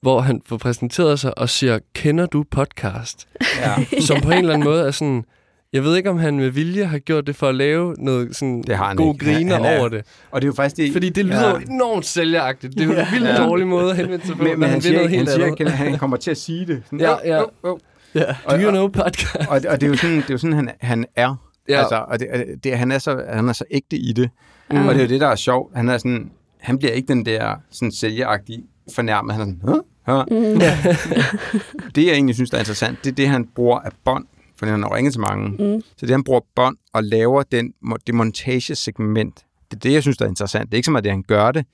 hvor 0.00 0.20
han 0.20 0.42
får 0.46 0.56
præsenteret 0.56 1.20
sig 1.20 1.38
og 1.38 1.48
siger, 1.48 1.78
kender 1.94 2.26
du 2.26 2.44
podcast? 2.50 3.28
Ja. 3.60 4.00
Som 4.00 4.20
på 4.20 4.30
en 4.30 4.38
eller 4.38 4.54
anden 4.54 4.68
måde 4.70 4.86
er 4.86 4.90
sådan, 4.90 5.24
jeg 5.72 5.82
ved 5.84 5.96
ikke, 5.96 6.10
om 6.10 6.18
han 6.18 6.36
med 6.36 6.50
vilje 6.50 6.84
har 6.84 6.98
gjort 6.98 7.26
det 7.26 7.36
for 7.36 7.48
at 7.48 7.54
lave 7.54 7.94
noget 7.98 8.36
sådan 8.36 8.62
Det 8.66 8.76
har 8.76 8.84
han 8.88 8.96
god 8.96 9.14
ikke. 9.14 9.24
Han- 9.24 9.34
griner 9.34 9.56
han 9.56 9.64
er- 9.64 9.78
over 9.78 9.88
det. 9.88 10.04
Og 10.30 10.40
det 10.42 10.46
er 10.46 10.48
jo 10.48 10.54
faktisk 10.54 10.76
det... 10.76 10.92
Fordi 10.92 11.08
det 11.08 11.24
lyder 11.24 11.48
Ja. 11.48 11.60
enormt 11.70 12.06
sælgeragtigt. 12.06 12.72
Det 12.74 12.80
er 12.80 12.84
jo 12.84 12.90
en 12.92 13.06
vildt 13.12 13.28
Ja. 13.28 13.36
dårlig 13.36 13.66
måde 13.66 13.90
at 13.90 13.96
henvende 13.96 14.26
sig 14.26 14.36
på, 14.36 14.42
Men, 14.44 14.60
men 14.60 14.68
han, 14.68 14.74
vil 14.74 14.82
siger, 14.82 14.94
noget 14.94 15.10
han, 15.10 15.18
helt 15.18 15.30
siger, 15.30 15.46
andet. 15.46 15.60
at 15.66 15.72
han 15.72 15.98
kommer 15.98 16.16
til 16.16 16.30
at 16.30 16.36
sige 16.36 16.66
det. 16.66 16.82
Sådan, 16.84 17.00
Ja, 17.00 17.12
"Åh, 17.14 17.18
ja. 17.24 17.42
åh, 17.42 17.48
åh." 17.62 17.78
Ja. 18.14 18.20
Do 18.20 18.26
Og- 18.44 18.58
you 18.60 18.66
og- 18.66 18.72
know 18.72 18.88
podcast? 18.88 19.36
Og, 19.48 19.60
og 19.68 19.80
det 19.80 19.82
er 19.82 19.86
jo 19.88 19.96
sådan, 19.96 20.16
det 20.16 20.22
er 20.24 20.34
jo 20.34 20.38
sådan 20.38 20.54
han, 20.56 20.70
han 20.80 21.06
er. 21.16 21.36
Ja. 21.68 21.78
Altså, 21.78 22.04
og 22.08 22.20
det, 22.20 22.28
det, 22.64 22.78
han, 22.78 22.92
er 22.92 22.98
så, 22.98 23.22
han 23.28 23.48
er 23.48 23.52
så 23.52 23.64
ægte 23.70 23.96
i 23.96 24.12
det. 24.12 24.30
Mm. 24.70 24.76
Mm. 24.78 24.86
Og 24.88 24.94
det 24.94 25.00
er 25.00 25.04
jo 25.04 25.10
det, 25.10 25.20
der 25.20 25.26
er 25.28 25.36
sjovt. 25.36 25.76
Han, 25.76 25.88
er 25.88 25.98
sådan, 25.98 26.30
han 26.60 26.78
bliver 26.78 26.92
ikke 26.92 27.08
den 27.08 27.26
der 27.26 27.54
sådan, 27.70 27.92
sælgeragtige 27.92 28.62
fornærmet. 28.94 29.34
Han 29.34 29.40
er 29.42 29.44
sådan, 29.44 29.60
Hå? 29.64 29.80
Hå? 30.06 30.22
Mm. 30.30 30.60
Det, 31.94 32.06
jeg 32.06 32.12
egentlig 32.12 32.34
synes, 32.34 32.50
der 32.50 32.56
er 32.56 32.60
interessant, 32.60 32.98
det 33.04 33.10
er 33.10 33.14
det, 33.14 33.28
han 33.28 33.46
bruger 33.54 33.78
af 33.78 33.90
bånd. 34.04 34.24
For 34.58 34.66
han 34.66 34.82
har 34.82 34.94
ringet 34.94 35.12
til 35.12 35.20
mange. 35.20 35.48
Mm. 35.48 35.82
Så 35.96 36.06
det, 36.06 36.10
han 36.10 36.24
bruger 36.24 36.40
bånd 36.54 36.76
og 36.92 37.04
laver 37.04 37.42
den, 37.42 37.74
det 38.06 38.14
montagesegment. 38.14 39.44
Det 39.70 39.76
er 39.76 39.80
det, 39.80 39.92
jeg 39.92 40.02
synes, 40.02 40.16
der 40.16 40.24
er 40.24 40.28
interessant. 40.28 40.66
Det 40.66 40.74
er 40.74 40.78
ikke 40.78 40.86
så 40.86 40.90
meget 40.90 41.04
det, 41.04 41.12
han 41.12 41.22
gør 41.22 41.52
det. 41.52 41.66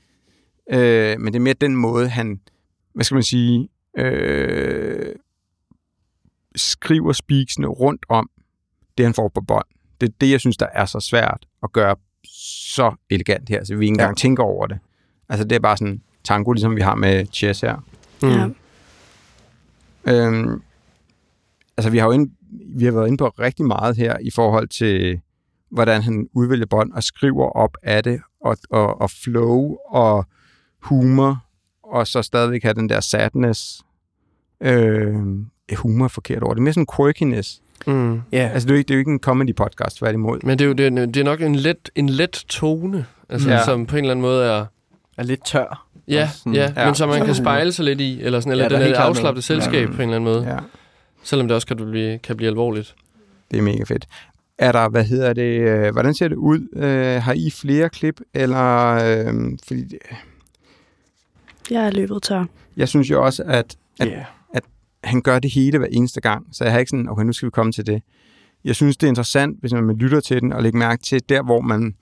Øh, 0.70 1.20
men 1.20 1.32
det 1.32 1.38
er 1.38 1.42
mere 1.42 1.54
den 1.54 1.76
måde, 1.76 2.08
han, 2.08 2.40
hvad 2.94 3.04
skal 3.04 3.14
man 3.14 3.22
sige, 3.22 3.68
øh, 3.98 5.14
skriver 6.56 7.12
speaksene 7.12 7.66
rundt 7.66 8.06
om 8.08 8.30
det, 8.98 9.06
han 9.06 9.14
får 9.14 9.28
på 9.28 9.40
bånd. 9.40 9.66
Det 10.00 10.08
er 10.08 10.12
det, 10.20 10.30
jeg 10.30 10.40
synes, 10.40 10.56
der 10.56 10.66
er 10.72 10.84
så 10.84 11.00
svært 11.00 11.46
at 11.62 11.72
gøre 11.72 11.96
så 12.74 12.94
elegant 13.10 13.48
her, 13.48 13.64
så 13.64 13.76
vi 13.76 13.84
ikke 13.84 13.92
engang 13.92 14.10
ja. 14.10 14.14
tænker 14.14 14.42
over 14.42 14.66
det. 14.66 14.78
Altså, 15.28 15.44
det 15.44 15.56
er 15.56 15.60
bare 15.60 15.76
sådan 15.76 16.02
tango, 16.24 16.52
ligesom 16.52 16.76
vi 16.76 16.80
har 16.80 16.94
med 16.94 17.26
chess 17.32 17.60
her. 17.60 17.76
Mm. 18.22 18.28
Ja. 18.28 18.48
Øhm, 20.06 20.62
altså, 21.76 21.90
vi 21.90 21.98
har 21.98 22.06
jo 22.06 22.12
ind, 22.12 22.30
vi 22.76 22.84
har 22.84 22.92
været 22.92 23.06
inde 23.06 23.16
på 23.18 23.28
rigtig 23.28 23.64
meget 23.64 23.96
her 23.96 24.16
i 24.22 24.30
forhold 24.30 24.68
til, 24.68 25.20
hvordan 25.70 26.02
han 26.02 26.28
udvælger 26.34 26.66
bånd 26.66 26.92
og 26.92 27.02
skriver 27.02 27.50
op 27.50 27.76
af 27.82 28.02
det, 28.02 28.20
og, 28.44 28.56
og, 28.70 29.00
og 29.00 29.10
flow 29.10 29.76
og 29.88 30.26
humor, 30.82 31.44
og 31.82 32.06
så 32.06 32.22
stadigvæk 32.22 32.62
have 32.62 32.74
den 32.74 32.88
der 32.88 33.00
sadness. 33.00 33.80
Øh, 34.60 35.14
humor 35.76 36.04
er 36.04 36.08
forkert 36.08 36.42
ord. 36.42 36.50
Det 36.56 36.60
er 36.60 36.62
mere 36.62 36.72
sådan 36.72 36.86
quirkiness. 36.96 37.60
Mm. 37.86 38.20
Ja, 38.32 38.50
Altså, 38.52 38.66
det 38.66 38.70
er 38.70 38.74
jo 38.74 38.78
ikke, 38.78 38.88
det 38.88 38.94
er 38.94 38.96
jo 38.96 38.98
ikke 38.98 39.10
en 39.12 39.18
comedy 39.20 39.54
podcast, 39.56 39.96
tværtimod. 39.96 40.38
Men 40.44 40.58
det 40.58 40.64
er 40.64 40.68
jo 40.68 40.74
det, 40.74 40.86
er- 40.86 41.06
det 41.06 41.16
er 41.16 41.24
nok 41.24 41.40
en 41.40 41.54
let, 41.54 41.90
en 41.94 42.08
let 42.08 42.30
tone, 42.48 43.06
altså, 43.28 43.50
Ja. 43.50 43.64
som 43.64 43.86
på 43.86 43.96
en 43.96 44.04
eller 44.04 44.10
anden 44.10 44.22
måde 44.22 44.44
er... 44.46 44.66
er 45.18 45.22
lidt 45.22 45.44
tør. 45.46 45.86
Ja, 46.08 46.28
sådan- 46.32 46.54
ja, 46.54 46.72
Ja. 46.76 46.84
men 46.86 46.94
som 46.94 47.08
man 47.08 47.26
kan 47.26 47.34
spejle 47.34 47.72
sig 47.72 47.84
lidt 47.84 48.00
i, 48.00 48.22
eller, 48.22 48.40
sådan, 48.40 48.52
eller 48.52 48.64
Ja, 48.64 48.68
den 48.68 48.82
er 48.82 48.88
klart 48.88 49.08
afslappet 49.08 49.44
selskab 49.44 49.88
Ja. 49.88 49.94
på 49.96 50.02
en 50.02 50.08
eller 50.08 50.16
anden 50.16 50.24
måde. 50.32 50.52
Ja. 50.52 50.58
Selvom 51.24 51.48
det 51.48 51.54
også 51.54 51.66
kan 51.66 51.76
blive, 51.76 52.18
kan 52.18 52.36
blive 52.36 52.48
alvorligt. 52.48 52.94
det 53.50 53.58
er 53.58 53.62
mega 53.62 53.84
fedt. 53.84 54.06
Er 54.58 54.72
der, 54.72 54.88
hvad 54.88 55.04
hedder 55.04 55.32
det, 55.32 55.60
øh, 55.60 55.92
hvordan 55.92 56.14
ser 56.14 56.28
det 56.28 56.36
ud? 56.36 56.68
Øh, 56.76 57.22
har 57.22 57.32
I 57.32 57.50
flere 57.50 57.88
klip, 57.88 58.20
eller... 58.34 58.88
Øh, 58.90 59.58
fordi 59.68 59.84
det- 59.84 59.98
Jeg 61.70 61.86
er 61.86 61.90
løbet 61.90 62.22
tør. 62.22 62.44
jeg 62.76 62.88
synes 62.88 63.10
jo 63.10 63.24
også, 63.24 63.42
at, 63.46 63.76
at 64.00 64.08
Ja. 64.08 64.24
han 65.04 65.22
gør 65.22 65.38
det 65.38 65.50
hele 65.50 65.78
hver 65.78 65.86
eneste 65.90 66.20
gang, 66.20 66.46
så 66.52 66.64
jeg 66.64 66.72
har 66.72 66.78
ikke 66.80 66.90
sådan, 66.90 67.08
okay, 67.08 67.24
nu 67.24 67.32
skal 67.32 67.46
vi 67.46 67.50
komme 67.50 67.72
til 67.72 67.86
det. 67.86 68.02
Jeg 68.64 68.74
synes, 68.74 68.96
det 68.96 69.06
er 69.06 69.08
interessant, 69.08 69.60
hvis 69.60 69.72
man 69.72 69.96
lytter 69.96 70.20
til 70.20 70.40
den, 70.40 70.52
og 70.52 70.62
lægger 70.62 70.78
mærke 70.78 71.02
til, 71.02 71.22
der 71.28 71.42
hvor 71.42 71.60
man 71.60 71.94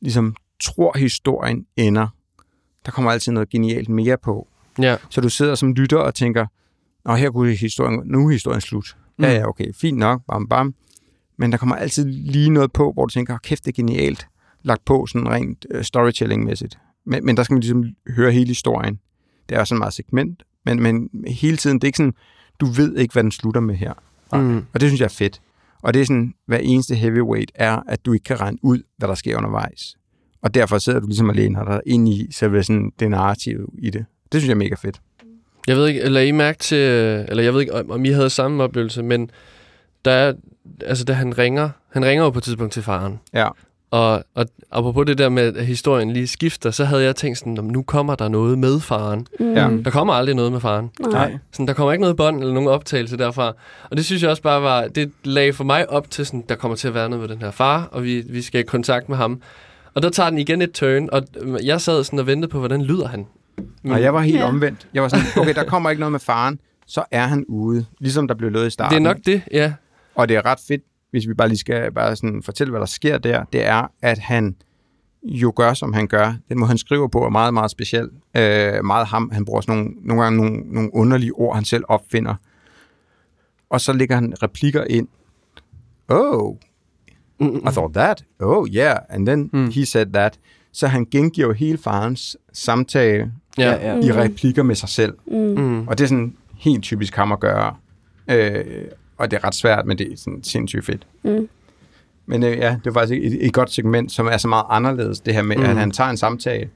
ligesom 0.00 0.36
tror, 0.62 0.98
historien 0.98 1.66
ender, 1.76 2.08
der 2.86 2.92
kommer 2.92 3.10
altid 3.10 3.32
noget 3.32 3.48
genialt 3.50 3.88
mere 3.88 4.16
på. 4.18 4.48
Ja, 4.80 4.96
Så 5.10 5.20
du 5.20 5.28
sidder 5.28 5.54
som 5.54 5.72
lytter 5.74 5.96
og 5.98 6.14
tænker, 6.14 6.46
Nå, 7.04 7.14
her 7.14 7.30
kunne 7.30 7.52
historien, 7.52 8.02
nu 8.04 8.26
er 8.26 8.32
historien 8.32 8.60
slut. 8.60 8.96
Mm. 9.18 9.24
Ja, 9.24 9.32
ja, 9.32 9.48
okay, 9.48 9.72
fint 9.74 9.98
nok, 9.98 10.22
bam, 10.28 10.48
bam. 10.48 10.74
Men 11.38 11.52
der 11.52 11.58
kommer 11.58 11.76
altid 11.76 12.04
lige 12.04 12.50
noget 12.50 12.72
på, 12.72 12.92
hvor 12.92 13.06
du 13.06 13.10
tænker, 13.10 13.34
"Åh, 13.34 13.38
kæft, 13.42 13.64
det 13.64 13.72
er 13.72 13.76
genialt 13.76 14.26
lagt 14.62 14.84
på, 14.84 15.06
sådan 15.06 15.28
rent 15.28 15.66
uh, 15.74 15.80
storytelling-mæssigt. 15.80 16.78
Men, 17.06 17.26
men 17.26 17.36
der 17.36 17.42
skal 17.42 17.54
man 17.54 17.60
ligesom 17.60 17.84
høre 18.08 18.32
hele 18.32 18.48
historien. 18.48 18.98
Det 19.48 19.56
er 19.56 19.60
også 19.60 19.68
sådan 19.68 19.78
meget 19.78 19.94
segment, 19.94 20.42
men, 20.64 20.82
men 20.82 21.10
hele 21.26 21.56
tiden, 21.56 21.78
det 21.78 21.84
er 21.84 21.88
ikke 21.88 21.96
sådan, 21.96 22.14
du 22.60 22.66
ved 22.66 22.96
ikke, 22.96 23.12
hvad 23.12 23.22
den 23.22 23.30
slutter 23.32 23.60
med 23.60 23.74
her. 23.74 23.92
Mm. 24.32 24.56
Og 24.72 24.80
det 24.80 24.88
synes 24.88 25.00
jeg 25.00 25.04
er 25.04 25.08
fedt. 25.08 25.40
Og 25.82 25.94
det 25.94 26.02
er 26.02 26.06
sådan, 26.06 26.34
hver 26.46 26.58
eneste 26.58 26.94
heavyweight 26.94 27.52
er, 27.54 27.82
at 27.88 28.06
du 28.06 28.12
ikke 28.12 28.24
kan 28.24 28.40
regne 28.40 28.58
ud, 28.62 28.82
hvad 28.98 29.08
der 29.08 29.14
sker 29.14 29.36
undervejs. 29.36 29.96
Og 30.42 30.54
derfor 30.54 30.78
sidder 30.78 31.00
du 31.00 31.06
ligesom 31.06 31.28
og 31.28 31.34
læner 31.34 31.64
dig 31.64 31.80
ind 31.86 32.08
i 32.08 32.32
selve 32.32 32.62
sådan 32.62 32.92
det 32.98 33.10
narrative 33.10 33.66
i 33.78 33.90
det. 33.90 34.04
Det 34.32 34.40
synes 34.40 34.48
jeg 34.48 34.54
er 34.54 34.58
mega 34.58 34.74
fedt. 34.74 35.00
Jeg 35.66 35.76
ved 35.76 35.88
ikke, 35.88 36.00
eller 36.00 36.20
I 36.20 36.30
mærke 36.30 36.58
til, 36.58 36.76
eller 37.28 37.42
jeg 37.42 37.54
ved 37.54 37.60
ikke, 37.60 37.90
om 37.90 38.04
I 38.04 38.08
havde 38.08 38.30
samme 38.30 38.62
oplevelse, 38.62 39.02
men 39.02 39.30
der 40.04 40.10
er, 40.10 40.32
altså 40.86 41.04
da 41.04 41.12
han 41.12 41.38
ringer, 41.38 41.70
han 41.92 42.04
ringer 42.04 42.24
jo 42.24 42.30
på 42.30 42.38
et 42.38 42.44
tidspunkt 42.44 42.72
til 42.72 42.82
faren. 42.82 43.20
Ja. 43.34 43.48
Og, 43.90 44.24
og 44.34 44.46
apropos 44.72 45.06
det 45.06 45.18
der 45.18 45.28
med, 45.28 45.56
at 45.56 45.66
historien 45.66 46.10
lige 46.12 46.26
skifter, 46.26 46.70
så 46.70 46.84
havde 46.84 47.02
jeg 47.04 47.16
tænkt 47.16 47.38
sådan, 47.38 47.52
"Nå, 47.52 47.62
men 47.62 47.72
nu 47.72 47.82
kommer 47.82 48.14
der 48.14 48.28
noget 48.28 48.58
med 48.58 48.80
faren. 48.80 49.26
Mm. 49.40 49.54
Ja. 49.54 49.70
Der 49.84 49.90
kommer 49.90 50.12
aldrig 50.14 50.34
noget 50.34 50.52
med 50.52 50.60
faren. 50.60 50.90
Nej. 51.00 51.38
Sådan, 51.52 51.66
der 51.66 51.72
kommer 51.72 51.92
ikke 51.92 52.00
noget 52.00 52.16
bånd 52.16 52.40
eller 52.40 52.54
nogen 52.54 52.68
optagelse 52.68 53.16
derfra. 53.16 53.52
Og 53.90 53.96
det 53.96 54.04
synes 54.04 54.22
jeg 54.22 54.30
også 54.30 54.42
bare 54.42 54.62
var, 54.62 54.86
det 54.88 55.12
lagde 55.24 55.52
for 55.52 55.64
mig 55.64 55.90
op 55.90 56.10
til, 56.10 56.26
sådan, 56.26 56.44
der 56.48 56.54
kommer 56.54 56.76
til 56.76 56.88
at 56.88 56.94
være 56.94 57.08
noget 57.08 57.28
med 57.28 57.36
den 57.36 57.42
her 57.44 57.50
far, 57.50 57.88
og 57.92 58.04
vi, 58.04 58.20
vi 58.20 58.42
skal 58.42 58.60
i 58.60 58.64
kontakt 58.64 59.08
med 59.08 59.16
ham. 59.16 59.42
Og 59.94 60.02
der 60.02 60.10
tager 60.10 60.30
den 60.30 60.38
igen 60.38 60.62
et 60.62 60.72
turn, 60.72 61.08
og 61.12 61.22
jeg 61.64 61.80
sad 61.80 62.04
sådan 62.04 62.18
og 62.18 62.26
ventede 62.26 62.50
på, 62.50 62.58
hvordan 62.58 62.82
lyder 62.82 63.08
han. 63.08 63.26
Men 63.82 63.92
Og 63.92 64.02
jeg 64.02 64.14
var 64.14 64.20
helt 64.20 64.38
Ja. 64.38 64.44
omvendt. 64.48 64.88
Jeg 64.94 65.02
var 65.02 65.08
sådan, 65.08 65.24
okay, 65.36 65.54
der 65.54 65.64
kommer 65.64 65.90
ikke 65.90 66.00
noget 66.00 66.12
med 66.12 66.20
faren, 66.20 66.60
så 66.86 67.04
er 67.10 67.26
han 67.26 67.44
ude. 67.48 67.86
Ligesom 68.00 68.28
der 68.28 68.34
blev 68.34 68.50
lød 68.50 68.66
i 68.66 68.70
starten. 68.70 68.98
det 69.02 69.08
er 69.08 69.14
nok 69.14 69.24
det, 69.26 69.42
ja. 69.52 69.72
Og 70.14 70.28
det 70.28 70.36
er 70.36 70.44
ret 70.46 70.58
fedt, 70.68 70.82
hvis 71.10 71.28
vi 71.28 71.34
bare 71.34 71.48
lige 71.48 71.58
skal 71.58 71.92
bare 71.92 72.16
sådan 72.16 72.42
fortælle, 72.42 72.70
hvad 72.70 72.80
der 72.80 72.86
sker 72.86 73.18
der. 73.18 73.44
Det 73.44 73.66
er, 73.66 73.86
at 74.02 74.18
han 74.18 74.56
jo 75.24 75.52
gør, 75.56 75.74
som 75.74 75.92
han 75.92 76.06
gør. 76.06 76.34
Den 76.48 76.58
måde, 76.58 76.68
han 76.68 76.78
skriver 76.78 77.08
på, 77.08 77.24
er 77.24 77.28
meget, 77.28 77.54
meget 77.54 77.70
speciel. 77.70 78.08
Øh, 78.36 78.84
meget 78.84 79.06
ham. 79.06 79.30
Han 79.32 79.44
bruger 79.44 79.60
sådan 79.60 79.76
nogle, 79.76 79.90
nogle 80.02 80.22
gange 80.22 80.36
nogle, 80.36 80.60
nogle 80.74 80.90
underlige 80.94 81.32
ord, 81.32 81.54
han 81.54 81.64
selv 81.64 81.84
opfinder. 81.88 82.34
Og 83.70 83.80
så 83.80 83.92
lægger 83.92 84.14
han 84.14 84.34
replikker 84.42 84.84
ind. 84.84 85.08
Oh, 86.08 86.56
I 87.40 87.70
thought 87.72 87.94
that. 87.94 88.24
Oh, 88.40 88.68
yeah. 88.68 88.96
And 89.08 89.26
then 89.26 89.50
Mm. 89.52 89.70
he 89.70 89.86
said 89.86 90.06
that. 90.06 90.38
Så 90.72 90.86
han 90.86 91.06
gengiver 91.10 91.52
hele 91.52 91.78
farens 91.78 92.36
samtale 92.52 93.32
Ja, 93.58 93.70
Ja, 93.72 93.96
ja. 93.96 94.00
i 94.06 94.12
replikker 94.12 94.62
med 94.62 94.74
sig 94.74 94.88
selv. 94.88 95.14
Mm. 95.26 95.36
Mm. 95.38 95.88
Og 95.88 95.98
det 95.98 96.04
er 96.04 96.08
sådan 96.08 96.34
helt 96.58 96.82
typisk 96.82 97.16
ham 97.16 97.32
at 97.32 97.40
gøre. 97.40 97.74
Øh, 98.30 98.64
og 99.18 99.30
det 99.30 99.36
er 99.36 99.44
ret 99.44 99.54
svært, 99.54 99.86
men 99.86 99.98
det 99.98 100.12
er 100.12 100.16
sådan 100.16 100.42
sindssygt 100.42 100.84
fedt. 100.86 101.06
Mm. 101.22 101.48
Men 102.26 102.42
øh, 102.42 102.58
ja, 102.58 102.70
det 102.84 102.94
var 102.94 103.00
faktisk 103.00 103.20
et, 103.22 103.46
et 103.46 103.52
godt 103.52 103.72
segment, 103.72 104.12
som 104.12 104.26
er 104.26 104.36
så 104.36 104.48
meget 104.48 104.64
anderledes. 104.68 105.20
Det 105.20 105.34
her 105.34 105.42
med, 105.42 105.56
mm. 105.56 105.62
Mm. 105.62 105.68
at 105.68 105.76
han 105.76 105.90
tager 105.90 106.10
en 106.10 106.16
samtale, 106.16 106.68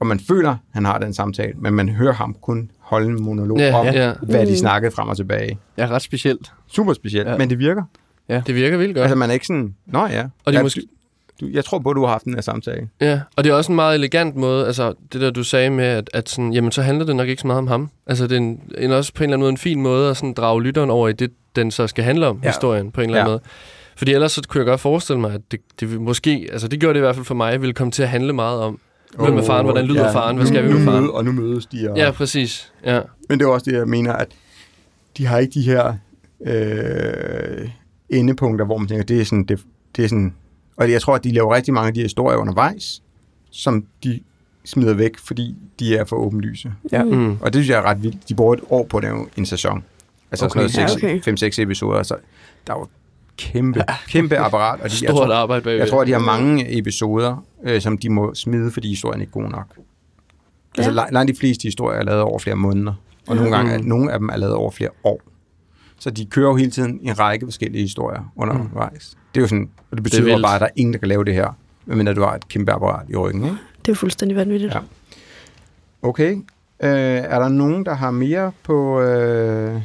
og 0.00 0.06
man 0.06 0.20
føler, 0.20 0.56
han 0.72 0.84
har 0.84 0.98
den 0.98 1.14
samtale, 1.14 1.52
men 1.58 1.74
man 1.74 1.88
hører 1.88 2.12
ham 2.12 2.36
kun 2.42 2.70
holde 2.78 3.06
en 3.06 3.22
monolog 3.22 3.58
Ja, 3.58 3.74
om, 3.78 3.86
ja. 3.86 4.12
hvad 4.22 4.46
de 4.46 4.50
Mm. 4.52 4.56
snakkede 4.56 4.90
frem 4.92 5.08
og 5.08 5.16
tilbage. 5.16 5.58
Ja, 5.78 5.86
ret 5.86 6.02
specielt. 6.02 6.52
Super 6.66 6.92
specielt, 6.92 7.26
Ja. 7.26 7.32
ja. 7.32 7.38
men 7.38 7.50
det 7.50 7.58
virker. 7.58 7.82
Det 8.46 8.54
virker 8.54 8.76
vildt 8.76 8.94
godt. 8.94 9.02
Altså, 9.02 9.16
man 9.16 9.28
er 9.30 9.34
ikke 9.34 9.46
sådan, 9.46 9.74
nå 9.86 10.06
ja. 10.06 10.22
Og 10.22 10.30
det 10.46 10.46
er 10.46 10.52
ja, 10.52 10.62
måske- 10.62 10.86
du, 11.40 11.48
jeg 11.52 11.64
tror 11.64 11.78
på, 11.78 11.90
at 11.90 11.94
du 11.96 12.00
har 12.04 12.08
haft 12.12 12.24
den 12.24 12.34
her 12.34 12.40
samtale. 12.40 12.88
Ja, 13.00 13.20
og 13.36 13.44
det 13.44 13.50
er 13.50 13.54
også 13.54 13.72
en 13.72 13.76
meget 13.76 13.94
elegant 13.94 14.36
måde, 14.36 14.66
altså 14.66 14.94
det 15.12 15.20
der 15.20 15.30
du 15.30 15.42
sagde 15.44 15.70
med, 15.70 15.84
at, 15.84 16.10
at 16.14 16.28
sådan, 16.28 16.52
jamen 16.52 16.72
så 16.72 16.82
handler 16.82 17.06
det 17.06 17.16
nok 17.16 17.28
ikke 17.28 17.40
så 17.40 17.46
meget 17.46 17.58
om 17.58 17.66
ham. 17.66 17.90
Altså 18.06 18.26
det 18.26 18.32
er 18.32 18.36
en, 18.40 18.60
en 18.78 18.92
også 18.92 19.12
på 19.14 19.24
en 19.24 19.24
eller 19.24 19.34
anden 19.34 19.42
måde 19.42 19.50
en 19.50 19.56
fin 19.58 19.80
måde 19.82 20.10
at 20.10 20.16
sådan 20.16 20.32
drage 20.32 20.62
lytteren 20.62 20.90
over 20.90 21.08
i 21.08 21.12
det, 21.12 21.30
den 21.56 21.70
så 21.70 21.86
skal 21.86 22.04
handle 22.04 22.26
om, 22.26 22.40
Ja. 22.42 22.48
historien 22.48 22.90
på 22.90 23.00
en 23.00 23.10
eller 23.10 23.20
anden 23.20 23.30
Ja. 23.30 23.32
måde. 23.32 23.40
Fordi 23.96 24.12
ellers 24.12 24.32
så 24.32 24.42
kunne 24.48 24.58
jeg 24.58 24.66
godt 24.66 24.80
forestille 24.80 25.20
mig, 25.20 25.34
at 25.34 25.40
det, 25.50 25.60
det 25.80 26.00
måske, 26.00 26.48
altså 26.52 26.68
det 26.68 26.80
gjorde 26.80 26.94
det 26.94 27.00
i 27.00 27.04
hvert 27.04 27.14
fald 27.14 27.26
for 27.26 27.34
mig, 27.34 27.60
ville 27.60 27.72
komme 27.74 27.90
til 27.90 28.02
at 28.02 28.08
handle 28.08 28.32
meget 28.32 28.60
om, 28.60 28.78
hvem 29.18 29.36
er 29.38 29.42
faren, 29.42 29.66
hvordan 29.66 29.84
lyder 29.84 30.04
ja. 30.04 30.12
faren, 30.12 30.36
hvad 30.36 30.46
skal 30.46 30.62
vi 30.64 30.68
nu, 30.68 30.74
med 30.74 30.84
nu 30.84 30.90
faren? 30.90 31.02
møde- 31.04 31.12
Og 31.14 31.24
nu 31.24 31.32
mødes 31.32 31.66
de. 31.66 31.90
Og, 31.90 31.96
Ja, 31.96 32.10
præcis. 32.10 32.72
Ja. 32.84 33.00
Men 33.28 33.38
det 33.38 33.44
er 33.44 33.48
også 33.50 33.70
det, 33.70 33.76
jeg 33.78 33.86
mener, 33.88 34.12
at 34.12 34.28
de 35.16 35.26
har 35.26 35.38
ikke 35.38 35.54
de 35.54 35.62
her 35.62 35.94
øh, 36.46 37.68
endepunkter, 38.10 38.64
hvor 38.64 38.78
man 38.78 38.88
tænker, 38.88 39.04
det 39.04 39.20
er 39.20 39.24
sådan, 39.24 39.44
det, 39.44 39.60
det 39.96 40.04
er 40.04 40.08
sådan... 40.08 40.34
Og 40.80 40.90
jeg 40.90 41.00
tror, 41.02 41.14
at 41.14 41.24
de 41.24 41.32
laver 41.32 41.54
rigtig 41.54 41.74
mange 41.74 41.88
af 41.88 41.94
de 41.94 42.02
historier 42.02 42.38
undervejs, 42.38 43.02
som 43.50 43.84
de 44.04 44.20
smider 44.64 44.94
væk, 44.94 45.18
fordi 45.18 45.54
de 45.78 45.96
er 45.96 46.04
for 46.04 46.16
åbenlyse. 46.16 46.72
Ja. 46.92 47.04
Mm. 47.04 47.30
Og 47.40 47.44
det 47.52 47.54
synes 47.54 47.68
jeg 47.68 47.78
er 47.78 47.82
ret 47.82 48.02
vildt. 48.02 48.28
De 48.28 48.34
bruger 48.34 48.54
et 48.54 48.60
år 48.70 48.84
på 48.84 48.96
at 48.96 49.02
lave 49.02 49.26
en 49.36 49.46
sæson. 49.46 49.84
Altså 50.30 50.44
Okay. 50.46 50.60
okay. 50.60 50.68
sådan 50.68 50.88
Ja, 50.88 51.08
noget 51.08 51.26
okay. 51.28 51.48
5-6 51.58 51.62
episoder. 51.62 52.02
Så 52.02 52.16
der 52.66 52.74
er 52.74 52.78
jo 52.78 52.86
kæmpe, 53.36 53.84
kæmpe 54.08 54.36
apparat. 54.36 54.74
Og 54.80 54.90
de, 54.90 54.94
jeg, 55.02 55.10
Stort 55.10 55.26
tror, 55.26 55.34
arbejde 55.34 55.62
bagved. 55.64 55.80
jeg 55.80 55.88
tror, 55.88 56.00
at 56.00 56.06
de 56.06 56.12
har 56.12 56.18
mange 56.20 56.78
episoder, 56.78 57.44
øh, 57.64 57.80
som 57.80 57.98
de 57.98 58.08
må 58.10 58.34
smide, 58.34 58.70
fordi 58.70 58.88
historien 58.88 59.20
ikke 59.20 59.30
er 59.30 59.42
god 59.42 59.50
nok. 59.50 59.66
Altså 60.78 60.90
Ja. 60.90 60.94
langt, 60.94 61.12
langt 61.12 61.32
de 61.34 61.38
fleste 61.38 61.62
historier 61.62 61.98
er 61.98 62.02
lavet 62.04 62.20
over 62.22 62.38
flere 62.38 62.56
måneder, 62.56 62.92
og 63.28 63.36
nogle, 63.36 63.56
gange, 63.56 63.72
er, 63.72 63.78
Mm. 63.78 63.84
nogle 63.84 64.12
af 64.12 64.18
dem 64.18 64.28
er 64.28 64.36
lavet 64.36 64.54
over 64.54 64.70
flere 64.70 64.90
år. 65.04 65.20
Så 66.00 66.10
de 66.10 66.26
kører 66.26 66.48
jo 66.48 66.56
hele 66.56 66.70
tiden 66.70 66.98
en 67.02 67.18
række 67.18 67.46
forskellige 67.46 67.82
historier 67.82 68.32
undervejs. 68.36 69.16
Det 69.34 69.40
er 69.40 69.42
jo 69.42 69.48
sådan, 69.48 69.68
og 69.90 69.96
det 69.96 70.02
betyder 70.04 70.24
vildt. 70.24 70.42
bare, 70.42 70.54
at 70.54 70.60
der 70.60 70.66
er 70.66 70.70
ingen, 70.76 70.92
der 70.92 70.98
kan 70.98 71.08
lave 71.08 71.24
det 71.24 71.34
her, 71.34 71.56
medmindre 71.86 72.14
du 72.14 72.20
har 72.22 72.34
et 72.34 72.48
kæmpe 72.48 72.72
apparat 72.72 73.06
i 73.08 73.16
ryggen. 73.16 73.44
Ikke? 73.44 73.56
Det 73.78 73.88
er 73.88 73.92
jo 73.92 73.94
fuldstændig 73.94 74.36
vanvittigt. 74.36 74.74
Ja. 74.74 74.80
Okay. 76.02 76.32
Øh, 76.82 76.90
er 76.90 77.38
der 77.38 77.48
nogen, 77.48 77.84
der 77.86 77.94
har 77.94 78.10
mere 78.10 78.52
på... 78.62 79.00
Øh, 79.00 79.80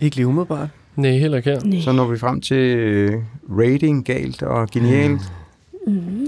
Ikke 0.00 0.16
lige 0.16 0.26
umiddelbart. 0.26 0.68
Nej, 0.96 1.10
heller 1.10 1.36
ikke 1.36 1.50
her. 1.50 1.60
Nej. 1.64 1.80
så 1.80 1.92
når 1.92 2.06
vi 2.06 2.18
frem 2.18 2.40
til 2.40 2.56
øh, 2.76 3.22
rating, 3.50 4.04
galt 4.04 4.42
og 4.42 4.68
genialt. 4.70 5.20
Mm. 5.86 6.26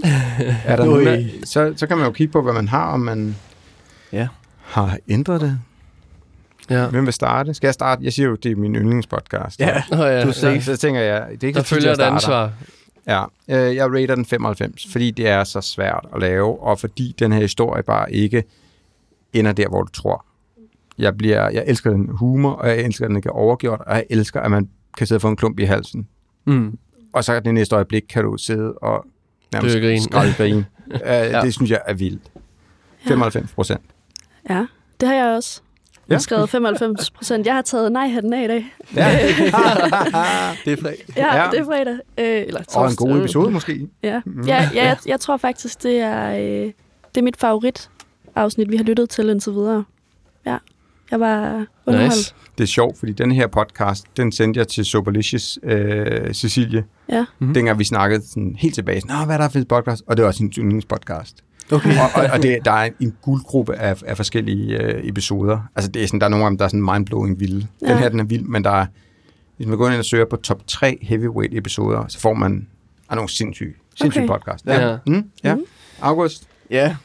Er 0.64 0.76
der 0.76 0.84
nogen, 0.90 1.06
der, 1.06 1.24
så, 1.44 1.72
så 1.76 1.86
kan 1.86 1.96
man 1.96 2.06
jo 2.06 2.12
kigge 2.12 2.32
på, 2.32 2.42
hvad 2.42 2.52
man 2.52 2.68
har, 2.68 2.92
om 2.92 3.00
man 3.00 3.36
Ja. 4.12 4.28
har 4.62 4.98
ændret 5.08 5.40
det. 5.40 5.58
Ja. 6.70 6.88
Hvem 6.88 7.04
vil 7.04 7.12
starte? 7.12 7.54
Skal 7.54 7.66
jeg 7.66 7.74
starte? 7.74 8.04
Jeg 8.04 8.12
siger 8.12 8.28
jo, 8.28 8.34
det 8.34 8.52
er 8.52 8.56
min 8.56 8.76
yndlingspodcast. 8.76 9.60
Ja. 9.60 9.82
Ja. 9.90 9.96
Du 10.22 10.26
ja. 10.26 10.32
sagde- 10.32 10.62
Så 10.62 10.76
tænker 10.76 11.00
jeg, 11.00 11.26
det 11.32 11.42
er 11.44 11.46
ikke 11.46 11.56
Der 11.56 11.62
så 11.64 11.68
tit, 11.68 11.74
følger 11.74 11.86
jeg 11.86 11.92
et 11.92 11.96
starter. 11.96 12.14
ansvar. 12.14 12.52
Ja, 13.48 13.68
øh, 13.68 13.76
jeg 13.76 13.86
rater 13.94 14.14
den 14.14 14.24
95, 14.24 14.86
fordi 14.92 15.10
det 15.10 15.28
er 15.28 15.44
så 15.44 15.60
svært 15.60 16.06
at 16.14 16.20
lave, 16.20 16.60
og 16.62 16.78
fordi 16.78 17.14
den 17.18 17.32
her 17.32 17.40
historie 17.40 17.82
bare 17.82 18.12
ikke 18.12 18.44
ender 19.32 19.52
der, 19.52 19.68
hvor 19.68 19.82
du 19.82 19.88
tror. 19.92 20.24
Jeg, 20.98 21.16
bliver, 21.16 21.50
jeg 21.50 21.64
elsker 21.66 21.90
den 21.90 22.08
humor, 22.12 22.50
og 22.52 22.68
jeg 22.68 22.78
elsker, 22.78 23.04
at 23.04 23.08
den 23.08 23.16
ikke 23.16 23.28
er 23.28 23.32
overgjort, 23.32 23.80
og 23.86 23.94
jeg 23.94 24.04
elsker, 24.10 24.40
at 24.40 24.50
man 24.50 24.68
kan 24.98 25.06
sidde 25.06 25.16
og 25.16 25.22
få 25.22 25.28
en 25.28 25.36
klump 25.36 25.58
i 25.58 25.64
halsen. 25.64 26.08
Mm. 26.44 26.78
Og 27.12 27.24
så 27.24 27.40
det 27.40 27.54
næste 27.54 27.74
øjeblik 27.76 28.02
kan 28.10 28.24
du 28.24 28.36
sidde 28.36 28.72
og 28.72 29.06
nærmest 29.52 30.04
skraldgrine. 30.04 30.66
uh, 30.86 31.00
ja. 31.06 31.40
Det 31.40 31.54
synes 31.54 31.70
jeg 31.70 31.80
er 31.86 31.94
vildt. 31.94 32.22
95 33.08 33.52
procent. 33.52 33.80
Ja, 34.50 34.66
det 35.00 35.08
har 35.08 35.14
jeg 35.14 35.26
også. 35.36 35.60
Ja. 36.10 36.18
skrevet 36.18 36.50
95 36.50 37.10
procent. 37.10 37.46
Jeg 37.46 37.54
har 37.54 37.62
taget 37.62 37.92
nej-hatten 37.92 38.32
af 38.32 38.44
i 38.44 38.46
dag. 38.46 38.66
Ja. 38.96 39.08
Det 40.64 40.72
er 40.72 40.76
fredag. 40.82 41.04
Ja, 41.16 41.36
Ja. 41.42 41.50
det 41.50 41.58
er 41.60 41.64
fredag. 41.64 41.94
Øh, 42.18 42.46
eller 42.46 42.60
Og 42.74 42.90
en 42.90 42.96
god 42.96 43.06
torsdag. 43.08 43.16
episode 43.24 43.50
måske. 43.50 43.88
Ja, 44.02 44.20
ja, 44.46 44.70
ja 44.74 44.84
jeg, 44.84 44.96
jeg 45.06 45.20
tror 45.20 45.36
faktisk, 45.36 45.82
det 45.82 46.00
er, 46.00 46.30
øh, 46.38 46.72
det 47.14 47.20
er 47.20 47.22
mit 47.22 47.36
favorit 47.36 47.90
afsnit, 48.34 48.70
vi 48.70 48.76
har 48.76 48.84
lyttet 48.84 49.10
til 49.10 49.28
indtil 49.28 49.52
videre. 49.52 49.84
Ja, 50.46 50.56
jeg 51.10 51.20
var 51.20 51.66
underholdt. 51.86 52.16
Nice. 52.16 52.34
Det 52.58 52.64
er 52.64 52.68
sjovt, 52.68 52.98
fordi 52.98 53.12
den 53.12 53.32
her 53.32 53.46
podcast, 53.46 54.06
den 54.16 54.32
sendte 54.32 54.58
jeg 54.58 54.68
til 54.68 54.84
Superlicious 54.84 55.58
øh, 55.62 56.34
Cecilie, 56.34 56.84
Ja. 57.08 57.24
mm-hmm. 57.38 57.54
dengang 57.54 57.78
vi 57.78 57.84
snakkede 57.84 58.28
sådan 58.28 58.56
helt 58.58 58.74
tilbage. 58.74 59.02
Nå, 59.06 59.14
hvad 59.26 59.34
er 59.34 59.40
der 59.40 59.48
for 59.48 59.58
et 59.58 59.68
podcast? 59.68 60.02
Og 60.06 60.16
det 60.16 60.22
var 60.22 60.28
også 60.28 60.42
en 60.44 60.52
yndlingspodcast. 60.58 61.36
Okay. 61.72 61.90
og, 61.98 62.22
og, 62.22 62.30
og 62.32 62.42
det, 62.42 62.58
der 62.64 62.72
er 62.72 62.90
en 63.00 63.16
guldgruppe 63.22 63.76
af, 63.76 64.02
af 64.06 64.16
forskellige 64.16 64.82
øh, 64.82 65.08
episoder. 65.08 65.58
Altså, 65.76 65.90
det 65.90 66.02
er 66.02 66.06
sådan, 66.06 66.20
der 66.20 66.26
er 66.26 66.30
nogle 66.30 66.44
af 66.44 66.50
dem, 66.50 66.58
der 66.58 66.64
er 66.64 66.68
sådan 66.68 66.92
mindblowing 66.92 67.40
vilde. 67.40 67.66
Ja. 67.82 67.90
Den 67.90 67.98
her, 67.98 68.08
den 68.08 68.20
er 68.20 68.24
vild, 68.24 68.42
men 68.42 68.64
der 68.64 68.70
er, 68.70 68.86
hvis 69.56 69.66
man 69.66 69.78
går 69.78 69.88
ind 69.88 69.98
og 69.98 70.04
søger 70.04 70.24
på 70.30 70.36
top 70.36 70.62
3 70.66 70.98
heavyweight 71.02 71.54
episoder, 71.54 72.04
så 72.08 72.20
får 72.20 72.34
man 72.34 72.66
er 73.10 73.14
nogle 73.14 73.30
sindssyge, 73.30 73.74
sindssyge 73.94 74.24
Okay. 74.24 74.32
podcast. 74.34 74.66
Ja. 74.66 74.88
Ja. 74.88 74.96
Mm, 75.06 75.24
ja. 75.44 75.54
Mm. 75.54 75.64
August. 76.00 76.42
Ja. 76.70 76.96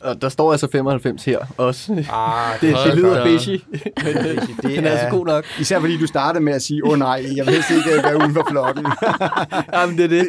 Og 0.00 0.22
der 0.22 0.28
står 0.28 0.52
altså 0.52 0.68
95 0.72 1.24
her 1.24 1.38
også. 1.56 1.92
Det, 1.94 2.06
Ah, 2.12 2.60
det, 2.60 2.74
Hold 2.74 2.90
det 2.90 2.98
lyder 2.98 3.24
fishy. 3.26 3.64
Men 4.04 4.14
det 4.16 4.76
den 4.76 4.84
er 4.84 4.90
altså 4.90 5.08
god 5.10 5.26
nok. 5.26 5.44
Især 5.60 5.80
fordi 5.80 5.98
du 5.98 6.06
startede 6.06 6.44
med 6.44 6.52
at 6.52 6.62
sige, 6.62 6.84
åh 6.84 6.92
oh, 6.92 6.98
nej, 6.98 7.24
jeg 7.36 7.46
vil 7.46 7.54
helst 7.54 7.70
ikke 7.70 7.90
øh, 7.98 8.04
være 8.04 8.16
uden 8.18 8.34
for 8.34 8.46
flokken. 8.50 8.86
Jamen, 9.74 9.96
det 9.98 10.04
er 10.04 10.08
det. 10.08 10.26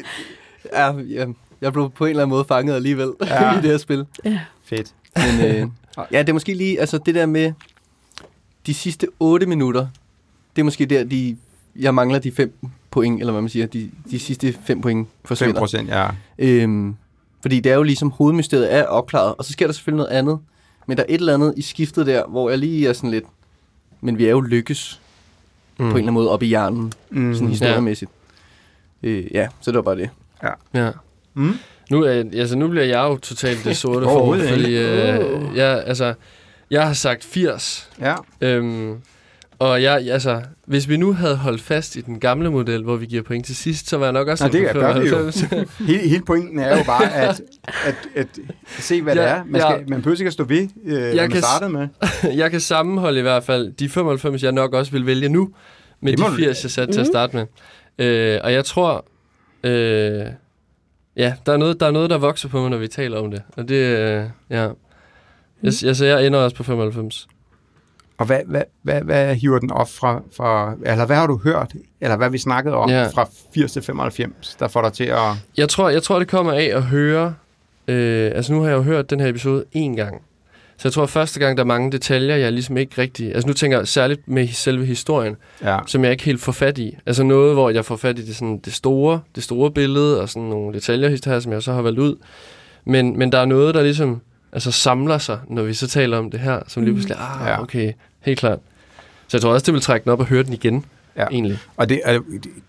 Ja, 0.73 0.91
ja, 0.91 1.25
jeg 1.61 1.73
blev 1.73 1.89
på 1.89 2.05
en 2.05 2.09
eller 2.09 2.23
anden 2.23 2.29
måde 2.35 2.45
fanget 2.45 2.75
alligevel 2.75 3.11
Ja. 3.21 3.43
ja. 3.43 3.59
i 3.59 3.61
det 3.61 3.69
her 3.71 3.77
spil. 3.77 4.05
Ja. 4.25 4.39
Fedt. 4.63 4.93
Men 5.15 5.45
øh, 5.45 5.67
ja, 6.11 6.19
det 6.19 6.29
er 6.29 6.33
måske 6.33 6.53
lige, 6.53 6.79
altså 6.79 6.97
det 6.97 7.15
der 7.15 7.25
med 7.25 7.53
de 8.65 8.73
sidste 8.73 9.07
8 9.19 9.45
minutter, 9.45 9.87
det 10.55 10.61
er 10.61 10.63
måske 10.63 10.85
der, 10.85 11.03
de, 11.03 11.37
jeg 11.75 11.95
mangler 11.95 12.19
de 12.19 12.31
5 12.31 12.53
point, 12.91 13.19
eller 13.19 13.31
hvad 13.31 13.41
man 13.41 13.49
siger, 13.49 13.65
de, 13.65 13.91
de 14.11 14.19
sidste 14.19 14.55
5 14.65 14.81
point 14.81 15.07
5 15.07 15.27
forsvinder. 15.27 15.59
procent, 15.59 15.89
ja. 15.89 16.07
Øhm, 16.37 16.95
fordi 17.41 17.59
det 17.59 17.71
er 17.71 17.75
jo 17.75 17.83
ligesom 17.83 18.11
hovedmysteriet 18.11 18.73
er 18.73 18.83
opklaret, 18.83 19.35
og 19.37 19.45
så 19.45 19.51
sker 19.53 19.65
der 19.67 19.73
selvfølgelig 19.73 19.97
noget 20.05 20.19
andet. 20.19 20.39
Men 20.87 20.97
der 20.97 21.03
er 21.03 21.07
et 21.09 21.19
eller 21.19 21.33
andet 21.33 21.53
i 21.57 21.61
skiftet 21.61 22.05
der, 22.07 22.27
hvor 22.27 22.49
jeg 22.49 22.59
lige 22.59 22.87
er 22.89 22.93
sådan 22.93 23.11
lidt, 23.11 23.25
men 24.01 24.17
vi 24.17 24.25
er 24.25 24.29
jo 24.31 24.41
lykkes 24.41 25.01
mm. 25.71 25.75
på 25.77 25.81
en 25.83 25.87
eller 25.89 25.97
anden 25.97 26.13
måde 26.13 26.29
op 26.31 26.43
i 26.43 26.45
hjernen, 26.45 26.93
Mm. 27.09 27.33
sådan 27.33 27.47
historiemæssigt. 27.47 28.11
Øh, 29.03 29.25
ja, 29.33 29.47
så 29.61 29.71
det 29.71 29.75
var 29.75 29.81
bare 29.81 29.95
det. 29.95 30.09
Ja. 30.73 30.91
Mm. 31.35 31.53
Nu, 31.91 32.01
er, 32.03 32.23
altså, 32.33 32.57
nu 32.57 32.67
bliver 32.67 32.85
jeg 32.85 32.97
jo 33.03 33.17
totalt 33.17 33.63
det 33.63 33.77
sorte 33.77 34.05
for, 34.05 34.37
fordi 34.49 34.77
øh, 34.77 35.19
Uh. 35.19 35.57
jeg, 35.57 35.83
altså, 35.85 36.13
jeg 36.71 36.87
har 36.87 36.93
sagt 36.93 37.23
80. 37.23 37.89
Ja. 38.01 38.15
Øhm, 38.41 38.95
og 39.59 39.83
jeg, 39.83 40.07
altså, 40.11 40.41
hvis 40.67 40.89
vi 40.89 40.97
nu 40.97 41.13
havde 41.13 41.35
holdt 41.35 41.61
fast 41.61 41.95
i 41.95 42.01
den 42.01 42.19
gamle 42.19 42.51
model, 42.51 42.83
hvor 42.83 42.95
vi 42.95 43.05
giver 43.05 43.23
point 43.23 43.45
til 43.45 43.55
sidst, 43.55 43.89
så 43.89 43.97
var 43.97 44.05
jeg 44.05 44.13
nok 44.13 44.27
også 44.27 44.45
Nå, 44.45 44.51
det 44.51 44.69
gør 44.73 44.93
vi 44.99 45.09
jo. 45.09 45.15
95. 45.31 45.41
Hele, 45.87 46.09
hele 46.09 46.23
pointen 46.25 46.59
er 46.59 46.77
jo 46.77 46.83
bare 46.83 47.13
at, 47.13 47.41
at, 47.85 47.95
at 48.15 48.27
se, 48.79 49.01
hvad 49.01 49.15
Ja, 49.15 49.21
det 49.21 49.29
er. 49.29 49.43
Man, 49.45 49.61
ja. 49.61 49.69
skal, 49.71 49.89
man 49.89 50.01
behøver 50.01 50.19
ikke 50.19 50.27
at 50.27 50.33
stå 50.33 50.43
ved, 50.43 50.67
øh, 50.85 50.91
hvad 50.99 51.15
man 51.15 51.29
kan 51.31 51.41
startede 51.41 51.69
med. 51.71 51.87
jeg 52.41 52.51
kan 52.51 52.59
sammenholde 52.59 53.19
i 53.19 53.21
hvert 53.21 53.43
fald 53.43 53.71
de 53.73 53.89
95, 53.89 54.43
jeg 54.43 54.51
nok 54.51 54.73
også 54.73 54.91
vil 54.91 55.05
vælge 55.05 55.29
nu, 55.29 55.49
med 56.01 56.11
Det 56.11 56.17
de 56.17 56.23
må 56.23 56.29
du- 56.29 56.35
80, 56.35 56.63
jeg 56.63 56.71
satte 56.71 56.93
til 56.93 56.99
at 56.99 57.05
Mhm. 57.07 57.11
starte 57.13 57.35
med. 57.35 57.45
Øh, 58.07 58.39
og 58.43 58.53
jeg 58.53 58.65
tror, 58.65 59.05
øh, 59.63 60.21
ja, 61.17 61.33
der 61.45 61.53
er, 61.53 61.57
noget, 61.57 61.79
der 61.79 61.87
er 61.87 61.91
noget, 61.91 62.09
der 62.09 62.17
vokser 62.17 62.49
på 62.49 62.61
mig, 62.61 62.69
når 62.69 62.77
vi 62.77 62.87
taler 62.87 63.19
om 63.19 63.31
det. 63.31 63.41
Og 63.57 63.69
det, 63.69 63.75
øh, 63.75 64.23
ja. 64.49 64.61
Jeg, 65.63 65.73
altså, 65.85 66.05
jeg 66.05 66.27
ender 66.27 66.39
også 66.39 66.55
på 66.55 66.63
95. 66.63 67.27
Og 68.17 68.25
hvad, 68.25 68.39
hvad, 68.45 68.61
hvad, 68.81 69.01
hvad 69.01 69.35
hiver 69.35 69.59
den 69.59 69.71
op 69.71 69.89
fra, 69.89 70.21
fra, 70.37 70.73
eller 70.85 71.05
hvad 71.05 71.15
har 71.15 71.27
du 71.27 71.37
hørt, 71.43 71.73
eller 72.01 72.17
hvad 72.17 72.29
vi 72.29 72.37
snakkede 72.37 72.75
om 72.75 72.89
Ja. 72.89 73.07
fra 73.07 73.27
80 73.53 73.71
til 73.73 73.81
95, 73.81 74.55
der 74.59 74.67
får 74.67 74.81
dig 74.81 74.93
til 74.93 75.03
at... 75.03 75.19
Jeg 75.57 75.69
tror, 75.69 75.89
jeg 75.89 76.03
tror, 76.03 76.19
det 76.19 76.27
kommer 76.27 76.53
af 76.53 76.71
at 76.73 76.83
høre... 76.83 77.33
Øh, 77.87 78.31
altså, 78.35 78.53
nu 78.53 78.61
har 78.61 78.69
jeg 78.69 78.75
jo 78.77 78.81
hørt 78.81 79.09
den 79.09 79.19
her 79.19 79.27
episode 79.27 79.63
én 79.75 79.95
gang. 79.95 80.21
Så 80.77 80.87
jeg 80.87 80.93
tror, 80.93 81.05
første 81.05 81.39
gang, 81.39 81.57
der 81.57 81.63
er 81.63 81.67
mange 81.67 81.91
detaljer, 81.91 82.35
jeg 82.35 82.51
ligesom 82.51 82.77
ikke 82.77 83.01
rigtig... 83.01 83.33
Altså, 83.35 83.47
nu 83.47 83.53
tænker 83.53 83.77
jeg 83.77 83.87
særligt 83.87 84.27
med 84.27 84.47
selve 84.47 84.85
historien, 84.85 85.35
Ja. 85.63 85.79
som 85.87 86.03
jeg 86.03 86.11
ikke 86.11 86.23
helt 86.23 86.41
får 86.41 86.51
fat 86.51 86.77
i. 86.77 86.97
Altså 87.05 87.23
noget, 87.23 87.53
hvor 87.53 87.69
jeg 87.69 87.85
får 87.85 87.95
fat 87.95 88.19
i 88.19 88.25
det, 88.25 88.35
sådan, 88.35 88.57
det, 88.65 88.73
store, 88.73 89.19
det 89.35 89.43
store 89.43 89.71
billede, 89.71 90.21
og 90.21 90.29
sådan 90.29 90.49
nogle 90.49 90.73
detaljer 90.73 91.09
her, 91.31 91.39
som 91.39 91.51
jeg 91.51 91.63
så 91.63 91.73
har 91.73 91.81
valgt 91.81 91.99
ud. 91.99 92.15
Men, 92.85 93.19
men 93.19 93.31
der 93.31 93.37
er 93.39 93.45
noget, 93.45 93.75
der 93.75 93.83
ligesom 93.83 94.21
altså, 94.53 94.71
samler 94.71 95.17
sig, 95.17 95.39
når 95.49 95.63
vi 95.63 95.73
så 95.73 95.87
taler 95.87 96.17
om 96.17 96.31
det 96.31 96.39
her, 96.39 96.59
som 96.67 96.83
lige 96.83 96.93
pludselig, 96.93 97.17
ah, 97.19 97.47
Ja. 97.47 97.61
okay, 97.61 97.93
helt 98.21 98.39
klart. 98.39 98.59
Så 99.27 99.37
jeg 99.37 99.41
tror 99.41 99.53
også, 99.53 99.65
det 99.65 99.73
vil 99.73 99.81
trække 99.81 100.03
den 100.03 100.11
op 100.11 100.19
og 100.19 100.25
høre 100.25 100.43
den 100.43 100.53
igen, 100.53 100.85
Ja. 101.17 101.25
egentlig. 101.31 101.57
Og 101.77 101.89
det, 101.89 102.01
er, 102.05 102.19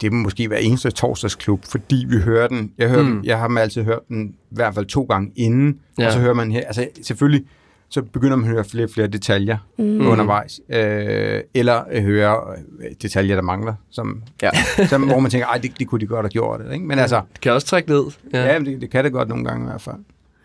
det, 0.00 0.12
må 0.12 0.18
måske 0.22 0.50
være 0.50 0.62
eneste 0.62 0.90
torsdagsklub, 0.90 1.64
fordi 1.70 2.04
vi 2.08 2.16
hører 2.16 2.48
den. 2.48 2.72
Jeg, 2.78 2.88
hører 2.88 3.02
Mm. 3.02 3.10
den, 3.16 3.24
jeg 3.24 3.38
har 3.38 3.58
altid 3.58 3.82
hørt 3.82 4.08
den 4.08 4.26
i 4.28 4.54
hvert 4.54 4.74
fald 4.74 4.86
to 4.86 5.02
gange 5.02 5.32
inden. 5.36 5.78
Ja. 5.98 6.06
og 6.06 6.12
så 6.12 6.18
hører 6.18 6.34
man 6.34 6.52
her. 6.52 6.60
Altså 6.66 6.88
selvfølgelig, 7.02 7.44
så 7.88 8.02
begynder 8.02 8.36
man 8.36 8.48
at 8.48 8.54
høre 8.54 8.64
flere 8.64 8.84
og 8.84 8.90
flere 8.90 9.06
detaljer 9.06 9.56
Mm. 9.78 10.06
undervejs. 10.06 10.60
Øh, 10.68 11.40
eller 11.54 11.72
at 11.74 12.02
høre 12.02 12.40
øh, 12.58 12.94
detaljer, 13.02 13.34
der 13.34 13.42
mangler, 13.42 13.74
som, 13.90 14.22
Ja. 14.42 14.50
som, 14.90 15.02
hvor 15.02 15.18
man 15.20 15.30
tænker, 15.30 15.46
ej, 15.46 15.58
det, 15.58 15.78
det 15.78 15.86
kunne 15.88 16.00
de 16.00 16.06
godt 16.06 16.24
have 16.24 16.30
gjort. 16.30 16.60
Ikke? 16.72 16.84
Men 16.86 16.98
altså, 16.98 17.20
Det 17.32 17.40
kan 17.40 17.52
også 17.52 17.66
trække 17.66 17.88
ned. 17.88 18.04
ja, 18.32 18.44
ja 18.52 18.58
men 18.58 18.66
det, 18.72 18.80
det 18.80 18.90
kan 18.90 19.04
det 19.04 19.12
godt 19.12 19.28
nogle 19.28 19.44
gange 19.44 19.64
i 19.64 19.68
hvert 19.68 19.80
fald. 19.82 19.96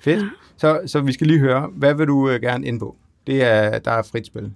Fedt. 0.02 0.26
Så, 0.58 0.80
så 0.86 1.02
vi 1.02 1.14
skal 1.14 1.28
lige 1.28 1.40
høre, 1.40 1.68
hvad 1.76 1.94
vil 1.94 2.08
du 2.08 2.30
øh, 2.30 2.42
gerne 2.42 2.68
ind 2.68 2.80
på? 2.80 2.96
Det 3.28 3.44
er, 3.44 3.80
der 3.80 3.92
er 3.92 4.02
frit 4.02 4.26
spil. 4.28 4.52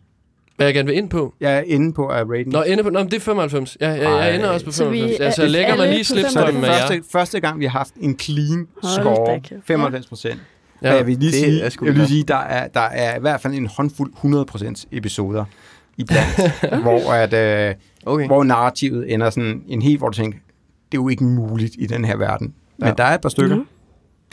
Hvad 0.58 0.67
jeg 0.67 0.74
gerne 0.74 0.88
vil 0.89 0.98
ind 0.98 1.10
på, 1.10 1.34
Jeg 1.39 1.58
er 1.58 1.62
inde 1.62 1.93
på 1.93 2.04
uh, 2.06 2.12
rating. 2.32 2.48
Nå, 2.52 2.62
ende 2.63 2.84
på, 2.84 2.89
nå, 2.89 3.00
men 3.00 3.08
det 3.12 3.15
er 3.15 3.19
95. 3.19 3.78
Ja, 3.82 3.93
ja, 3.93 4.15
jeg 4.15 4.36
ender 4.36 4.50
også 4.50 4.65
på 4.65 4.71
Så 4.71 4.89
vi 4.89 4.98
95. 5.00 5.19
Altså, 5.26 5.41
jeg 5.41 5.52
lægger 5.52 5.76
mig 5.76 5.84
alle 5.84 5.95
lige 5.95 6.04
så 6.06 6.13
slipstrømmen 6.13 6.62
med 6.62 6.69
jer. 6.69 6.80
første, 6.80 7.04
første 7.12 7.39
gang, 7.39 7.60
vi 7.60 7.65
har 7.65 7.71
haft 7.71 7.93
en 8.02 8.19
clean 8.19 8.67
Hold 8.84 8.93
score. 9.04 9.32
da 9.34 9.39
kæft. 9.39 9.62
95 9.67 10.08
procent. 10.08 10.39
Ja, 10.81 10.89
Ja. 10.91 10.95
jeg 10.95 11.07
vil 11.07 11.17
lige 11.17 11.31
det 11.31 11.39
sige, 11.39 11.61
er 11.61 11.63
jeg 11.81 11.88
vil 11.88 11.93
lige 11.95 12.07
sige 12.07 12.23
der, 12.23 12.35
er, 12.35 12.67
der 12.67 12.79
er 12.79 13.17
i 13.17 13.19
hvert 13.19 13.41
fald 13.41 13.53
en 13.53 13.67
håndfuld 13.67 14.13
100 14.13 14.45
procent 14.45 14.85
episoder 14.91 15.45
i 15.97 16.03
blandt, 16.03 16.53
hvor, 16.83 17.11
at, 17.13 17.33
øh, 17.69 17.75
Okay. 18.05 18.25
hvor 18.27 18.43
narrativet 18.43 19.13
ender 19.13 19.29
sådan 19.29 19.61
en 19.67 19.81
helt, 19.81 19.97
hvor 19.99 20.09
du 20.09 20.15
tænker, 20.15 20.39
det 20.91 20.97
er 20.97 21.01
jo 21.01 21.09
ikke 21.09 21.23
muligt 21.23 21.75
i 21.79 21.85
den 21.85 22.05
her 22.05 22.17
verden. 22.17 22.53
Men 22.77 22.88
Ja. 22.88 22.93
der 22.97 23.03
er 23.03 23.13
et 23.15 23.21
par 23.21 23.29
stykker, 23.29 23.55
Nå. 23.55 23.63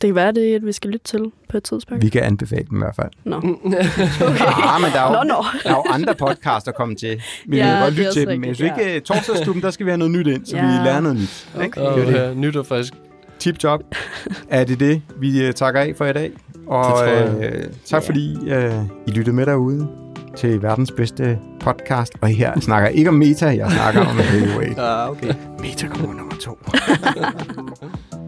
Det 0.02 0.08
kan 0.08 0.14
være, 0.14 0.32
det 0.32 0.52
er, 0.52 0.56
at 0.56 0.66
vi 0.66 0.72
skal 0.72 0.90
lytte 0.90 1.04
til 1.06 1.20
på 1.48 1.56
et 1.56 1.62
tidspunkt. 1.64 2.04
vi 2.04 2.08
kan 2.08 2.22
anbefale 2.22 2.64
dem 2.70 2.78
i 2.78 2.80
hvert 2.80 2.96
fald. 2.96 3.08
Nå. 3.24 3.36
Ah, 3.40 4.80
men 4.82 4.90
der 4.92 5.00
er 5.00 5.06
jo, 5.06 5.12
Nå, 5.12 5.22
nå. 5.22 5.44
der 5.64 5.70
er 5.70 5.74
jo 5.74 5.84
andre 5.92 6.14
podcasts, 6.14 6.64
der 6.64 6.72
kommer 6.72 6.94
til. 6.96 7.22
Vi 7.46 7.56
Ja, 7.56 7.66
ja, 7.66 7.72
kan 7.74 7.82
godt 7.82 7.94
lytte 7.94 8.12
til 8.12 8.26
dem, 8.26 8.40
men 8.40 8.54
synes 8.54 8.70
rigtigt, 8.72 8.88
ikke, 8.94 9.00
uh, 9.12 9.16
torsdagsklubben, 9.16 9.62
der 9.62 9.70
skal 9.70 9.86
vi 9.86 9.90
have 9.90 9.98
noget 9.98 10.10
nyt 10.10 10.26
ind, 10.26 10.46
så 10.46 10.56
Ja. 10.56 10.62
vi 10.62 10.84
lærer 10.88 11.00
noget 11.00 11.16
nyt. 11.16 11.48
Ikke? 11.64 11.82
Og 11.82 11.98
Det 12.00 12.08
er 12.08 12.24
det. 12.24 12.30
øh, 12.30 12.36
nytter 12.36 12.62
faktisk. 12.62 12.94
Tip 13.42 13.58
top. 13.58 13.80
Er 14.50 14.64
det 14.64 14.80
det, 14.80 15.02
vi 15.20 15.48
uh, 15.48 15.52
takker 15.54 15.80
af 15.80 15.92
for 15.96 16.04
i 16.04 16.12
dag? 16.12 16.32
Og 16.66 16.84
Det 16.84 16.92
tror 16.94 17.04
jeg. 17.04 17.52
øh, 17.54 17.64
tak 17.86 18.02
fordi 18.02 18.36
uh, 18.40 18.86
I 19.06 19.10
lyttede 19.10 19.36
med 19.36 19.46
derude 19.46 19.88
til 20.36 20.62
verdens 20.62 20.90
bedste 20.96 21.38
podcast. 21.60 22.12
Og 22.20 22.28
her 22.28 22.60
snakker 22.60 22.88
jeg 22.88 22.98
ikke 22.98 23.08
om 23.08 23.14
meta, 23.14 23.46
jeg 23.46 23.70
snakker 23.70 24.00
om 24.00 24.16
heavyweight. 24.32 24.78
Ah, 24.78 25.10
okay. 25.10 25.34
Meta 25.60 25.86
kommer 25.86 26.14
nummer 26.16 26.34
to. 26.40 26.58